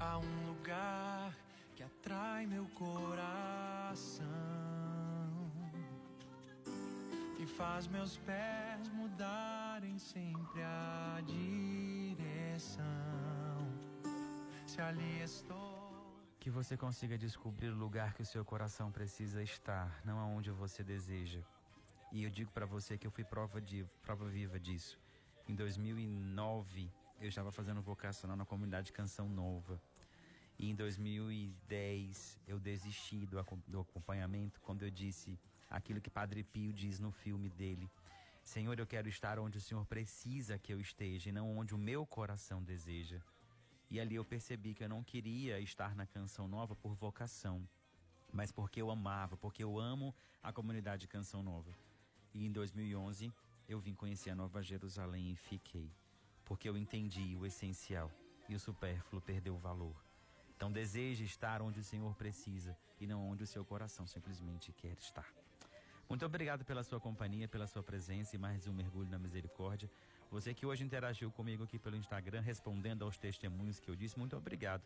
Há 0.00 0.18
um 0.18 0.46
lugar 0.48 1.34
que 1.76 1.82
atrai 1.82 2.46
meu 2.46 2.66
coração 2.74 4.24
que 7.36 7.46
faz 7.46 7.86
meus 7.86 8.16
pés 8.18 8.88
mudarem 8.88 9.98
sempre 9.98 10.62
a 10.62 11.20
direção. 11.26 12.84
Se 14.66 14.80
ali 14.80 15.20
estou. 15.22 15.73
Que 16.44 16.50
você 16.50 16.76
consiga 16.76 17.16
descobrir 17.16 17.68
o 17.68 17.74
lugar 17.74 18.12
que 18.12 18.20
o 18.20 18.26
seu 18.26 18.44
coração 18.44 18.92
precisa 18.92 19.42
estar, 19.42 20.02
não 20.04 20.18
aonde 20.18 20.50
você 20.50 20.84
deseja. 20.84 21.40
E 22.12 22.22
eu 22.22 22.28
digo 22.28 22.50
para 22.50 22.66
você 22.66 22.98
que 22.98 23.06
eu 23.06 23.10
fui 23.10 23.24
prova, 23.24 23.62
de, 23.62 23.86
prova 24.02 24.28
viva 24.28 24.60
disso. 24.60 25.00
Em 25.48 25.54
2009, 25.54 26.90
eu 27.18 27.30
estava 27.30 27.50
fazendo 27.50 27.80
vocacional 27.80 28.36
na 28.36 28.44
comunidade 28.44 28.92
Canção 28.92 29.26
Nova. 29.26 29.80
E 30.58 30.68
em 30.68 30.74
2010, 30.74 32.38
eu 32.46 32.60
desisti 32.60 33.24
do, 33.24 33.42
do 33.66 33.80
acompanhamento 33.80 34.60
quando 34.60 34.82
eu 34.82 34.90
disse 34.90 35.38
aquilo 35.70 35.98
que 35.98 36.10
Padre 36.10 36.42
Pio 36.42 36.74
diz 36.74 37.00
no 37.00 37.10
filme 37.10 37.48
dele. 37.48 37.90
Senhor, 38.44 38.78
eu 38.78 38.86
quero 38.86 39.08
estar 39.08 39.38
onde 39.38 39.56
o 39.56 39.62
Senhor 39.62 39.86
precisa 39.86 40.58
que 40.58 40.74
eu 40.74 40.78
esteja 40.78 41.30
e 41.30 41.32
não 41.32 41.56
onde 41.56 41.74
o 41.74 41.78
meu 41.78 42.04
coração 42.04 42.62
deseja. 42.62 43.18
E 43.90 44.00
ali 44.00 44.14
eu 44.14 44.24
percebi 44.24 44.74
que 44.74 44.82
eu 44.82 44.88
não 44.88 45.02
queria 45.02 45.60
estar 45.60 45.94
na 45.94 46.06
Canção 46.06 46.48
Nova 46.48 46.74
por 46.74 46.94
vocação, 46.94 47.66
mas 48.32 48.50
porque 48.50 48.80
eu 48.80 48.90
amava, 48.90 49.36
porque 49.36 49.62
eu 49.62 49.78
amo 49.78 50.14
a 50.42 50.52
comunidade 50.52 51.06
Canção 51.06 51.42
Nova. 51.42 51.72
E 52.32 52.44
em 52.44 52.50
2011 52.50 53.32
eu 53.68 53.78
vim 53.78 53.94
conhecer 53.94 54.30
a 54.30 54.34
Nova 54.34 54.62
Jerusalém 54.62 55.30
e 55.30 55.36
fiquei, 55.36 55.90
porque 56.44 56.68
eu 56.68 56.76
entendi 56.76 57.36
o 57.36 57.46
essencial 57.46 58.10
e 58.48 58.54
o 58.54 58.60
supérfluo 58.60 59.22
perdeu 59.22 59.56
valor. 59.56 59.94
Então 60.56 60.70
deseje 60.70 61.24
estar 61.24 61.62
onde 61.62 61.80
o 61.80 61.84
Senhor 61.84 62.14
precisa 62.14 62.76
e 63.00 63.06
não 63.06 63.28
onde 63.28 63.44
o 63.44 63.46
seu 63.46 63.64
coração 63.64 64.06
simplesmente 64.06 64.72
quer 64.72 64.96
estar. 64.98 65.32
Muito 66.08 66.24
obrigado 66.24 66.64
pela 66.64 66.82
sua 66.82 67.00
companhia, 67.00 67.48
pela 67.48 67.66
sua 67.66 67.82
presença 67.82 68.36
e 68.36 68.38
mais 68.38 68.66
um 68.66 68.72
mergulho 68.72 69.10
na 69.10 69.18
misericórdia. 69.18 69.90
Você 70.30 70.52
que 70.52 70.66
hoje 70.66 70.82
interagiu 70.82 71.30
comigo 71.30 71.64
aqui 71.64 71.78
pelo 71.78 71.96
Instagram, 71.96 72.40
respondendo 72.40 73.04
aos 73.04 73.16
testemunhos 73.16 73.78
que 73.78 73.88
eu 73.88 73.94
disse, 73.94 74.18
muito 74.18 74.36
obrigado. 74.36 74.82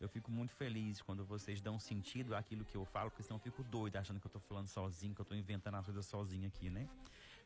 Eu 0.00 0.08
fico 0.08 0.30
muito 0.30 0.52
feliz 0.54 1.00
quando 1.00 1.24
vocês 1.24 1.60
dão 1.60 1.78
sentido 1.78 2.34
àquilo 2.34 2.64
que 2.64 2.76
eu 2.76 2.84
falo, 2.84 3.10
porque 3.10 3.22
senão 3.22 3.36
eu 3.36 3.40
fico 3.40 3.62
doido 3.62 3.96
achando 3.96 4.18
que 4.18 4.26
eu 4.26 4.28
estou 4.28 4.42
falando 4.42 4.68
sozinho, 4.68 5.14
que 5.14 5.20
eu 5.20 5.24
estou 5.24 5.36
inventando 5.36 5.76
as 5.76 5.84
coisas 5.84 6.06
sozinho 6.06 6.48
aqui, 6.48 6.70
né? 6.70 6.88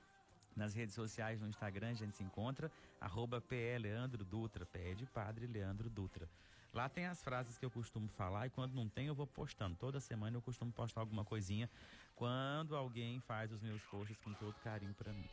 Nas 0.57 0.73
redes 0.73 0.95
sociais, 0.95 1.39
no 1.39 1.47
Instagram, 1.47 1.91
a 1.91 1.93
gente 1.93 2.17
se 2.17 2.23
encontra, 2.23 2.71
arroba 2.99 3.39
PE 3.39 3.77
Leandro 3.77 4.25
Dutra, 4.25 4.65
PE 4.65 4.95
de 4.95 5.05
Padre 5.05 5.45
Leandro 5.45 5.87
Dutra. 5.87 6.27
Lá 6.73 6.89
tem 6.89 7.05
as 7.05 7.23
frases 7.23 7.59
que 7.59 7.65
eu 7.65 7.69
costumo 7.69 8.09
falar 8.09 8.47
e 8.47 8.49
quando 8.49 8.73
não 8.73 8.89
tem 8.89 9.05
eu 9.05 9.13
vou 9.13 9.27
postando. 9.27 9.75
Toda 9.75 9.99
semana 9.99 10.35
eu 10.35 10.41
costumo 10.41 10.71
postar 10.71 11.01
alguma 11.01 11.23
coisinha 11.23 11.69
quando 12.15 12.75
alguém 12.75 13.19
faz 13.19 13.51
os 13.51 13.61
meus 13.61 13.83
posts 13.83 14.17
com 14.23 14.33
todo 14.33 14.55
carinho 14.63 14.95
para 14.95 15.13
mim. 15.13 15.29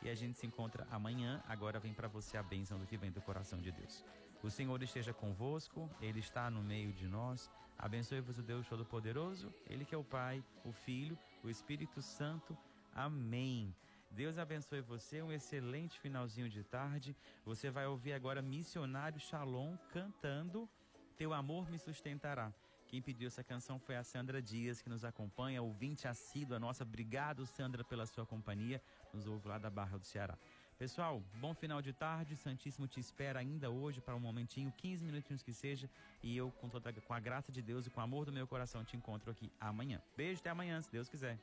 E 0.00 0.08
a 0.08 0.14
gente 0.14 0.38
se 0.38 0.46
encontra 0.46 0.86
amanhã. 0.92 1.42
Agora 1.48 1.80
vem 1.80 1.92
para 1.92 2.06
você 2.06 2.36
a 2.36 2.42
bênção 2.42 2.78
do 2.78 2.86
que 2.86 2.96
vem 2.96 3.10
do 3.10 3.20
coração 3.20 3.60
de 3.60 3.72
Deus. 3.72 4.04
O 4.44 4.48
Senhor 4.48 4.80
esteja 4.80 5.12
convosco, 5.12 5.90
Ele 6.00 6.20
está 6.20 6.48
no 6.48 6.62
meio 6.62 6.92
de 6.92 7.08
nós. 7.08 7.50
Abençoe-vos 7.76 8.38
o 8.38 8.42
Deus 8.44 8.68
Todo-Poderoso, 8.68 9.52
Ele 9.66 9.84
que 9.84 9.94
é 9.94 9.98
o 9.98 10.04
Pai, 10.04 10.42
o 10.64 10.70
Filho, 10.70 11.18
o 11.42 11.50
Espírito 11.50 12.00
Santo. 12.00 12.56
Amém. 12.94 13.74
Deus 14.10 14.38
abençoe 14.38 14.80
você, 14.80 15.22
um 15.22 15.30
excelente 15.30 16.00
finalzinho 16.00 16.48
de 16.48 16.64
tarde. 16.64 17.14
Você 17.44 17.70
vai 17.70 17.86
ouvir 17.86 18.12
agora 18.12 18.42
Missionário 18.42 19.20
Shalom 19.20 19.76
cantando 19.92 20.68
Teu 21.16 21.32
Amor 21.32 21.70
Me 21.70 21.78
Sustentará. 21.78 22.52
Quem 22.86 23.02
pediu 23.02 23.28
essa 23.28 23.44
canção 23.44 23.78
foi 23.78 23.96
a 23.96 24.02
Sandra 24.02 24.40
Dias, 24.40 24.80
que 24.80 24.88
nos 24.88 25.04
acompanha, 25.04 25.62
ouvinte 25.62 26.08
assídua 26.08 26.58
nossa. 26.58 26.84
Obrigado, 26.84 27.44
Sandra, 27.44 27.84
pela 27.84 28.06
sua 28.06 28.24
companhia. 28.24 28.82
Nos 29.12 29.26
ouve 29.26 29.46
lá 29.46 29.58
da 29.58 29.68
Barra 29.68 29.98
do 29.98 30.06
Ceará. 30.06 30.38
Pessoal, 30.78 31.22
bom 31.34 31.54
final 31.54 31.82
de 31.82 31.92
tarde. 31.92 32.34
Santíssimo 32.34 32.86
te 32.86 32.98
espera 32.98 33.40
ainda 33.40 33.68
hoje 33.68 34.00
para 34.00 34.16
um 34.16 34.20
momentinho, 34.20 34.72
15 34.72 35.04
minutinhos 35.04 35.42
que 35.42 35.52
seja. 35.52 35.90
E 36.22 36.34
eu, 36.34 36.50
com, 36.52 36.68
toda, 36.68 36.92
com 36.92 37.12
a 37.12 37.20
graça 37.20 37.52
de 37.52 37.60
Deus 37.60 37.86
e 37.86 37.90
com 37.90 38.00
o 38.00 38.04
amor 38.04 38.24
do 38.24 38.32
meu 38.32 38.46
coração, 38.46 38.82
te 38.84 38.96
encontro 38.96 39.30
aqui 39.30 39.52
amanhã. 39.60 40.00
Beijo, 40.16 40.40
até 40.40 40.48
amanhã, 40.48 40.80
se 40.80 40.90
Deus 40.90 41.08
quiser. 41.08 41.36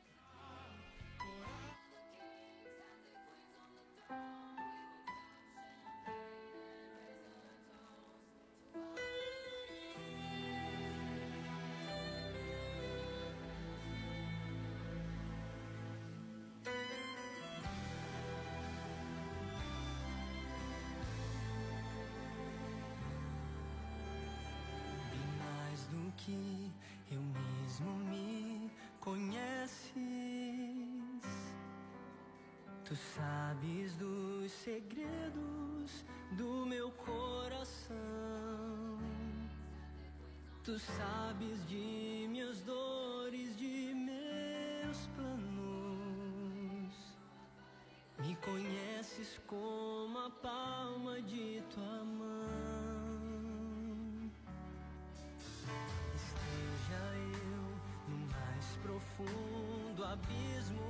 Abismo. 60.26 60.89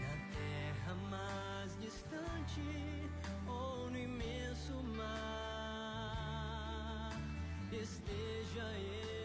Na 0.00 0.14
terra 0.32 0.94
mais 1.10 1.76
distante 1.80 2.62
ou 3.46 3.90
no 3.90 3.98
imenso 3.98 4.82
mar 4.96 6.00
esteja 7.72 8.66
eu 8.78 9.17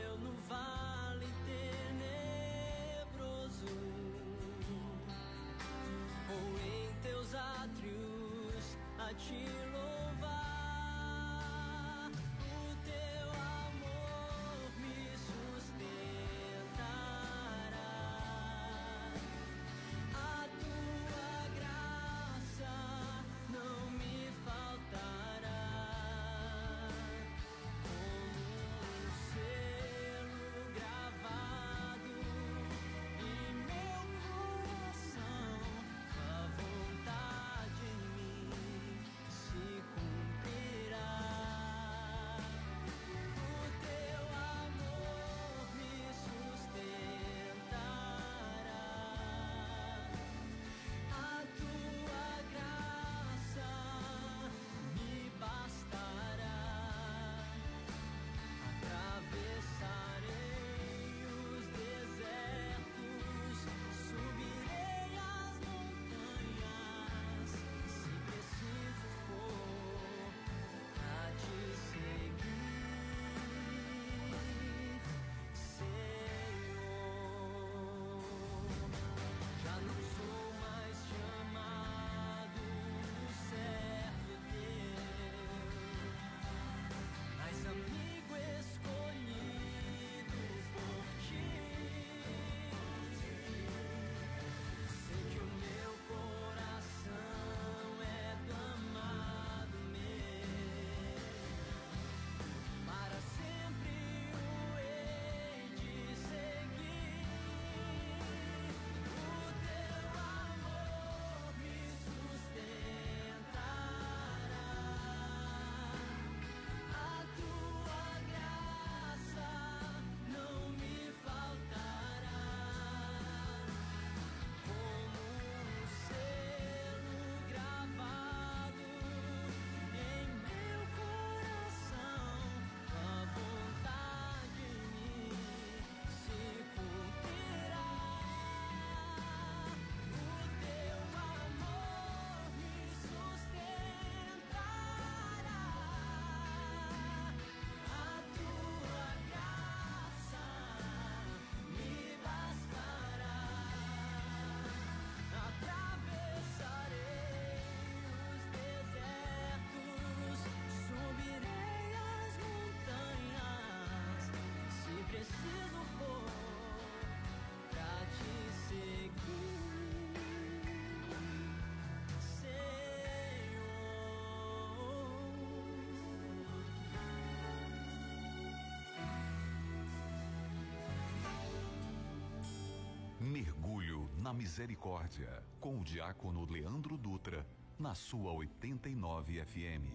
Misericórdia, 184.33 185.43
com 185.59 185.79
o 185.79 185.83
diácono 185.83 186.43
Leandro 186.51 186.97
Dutra, 186.97 187.45
na 187.77 187.93
sua 187.93 188.33
89 188.33 189.45
FM. 189.45 189.92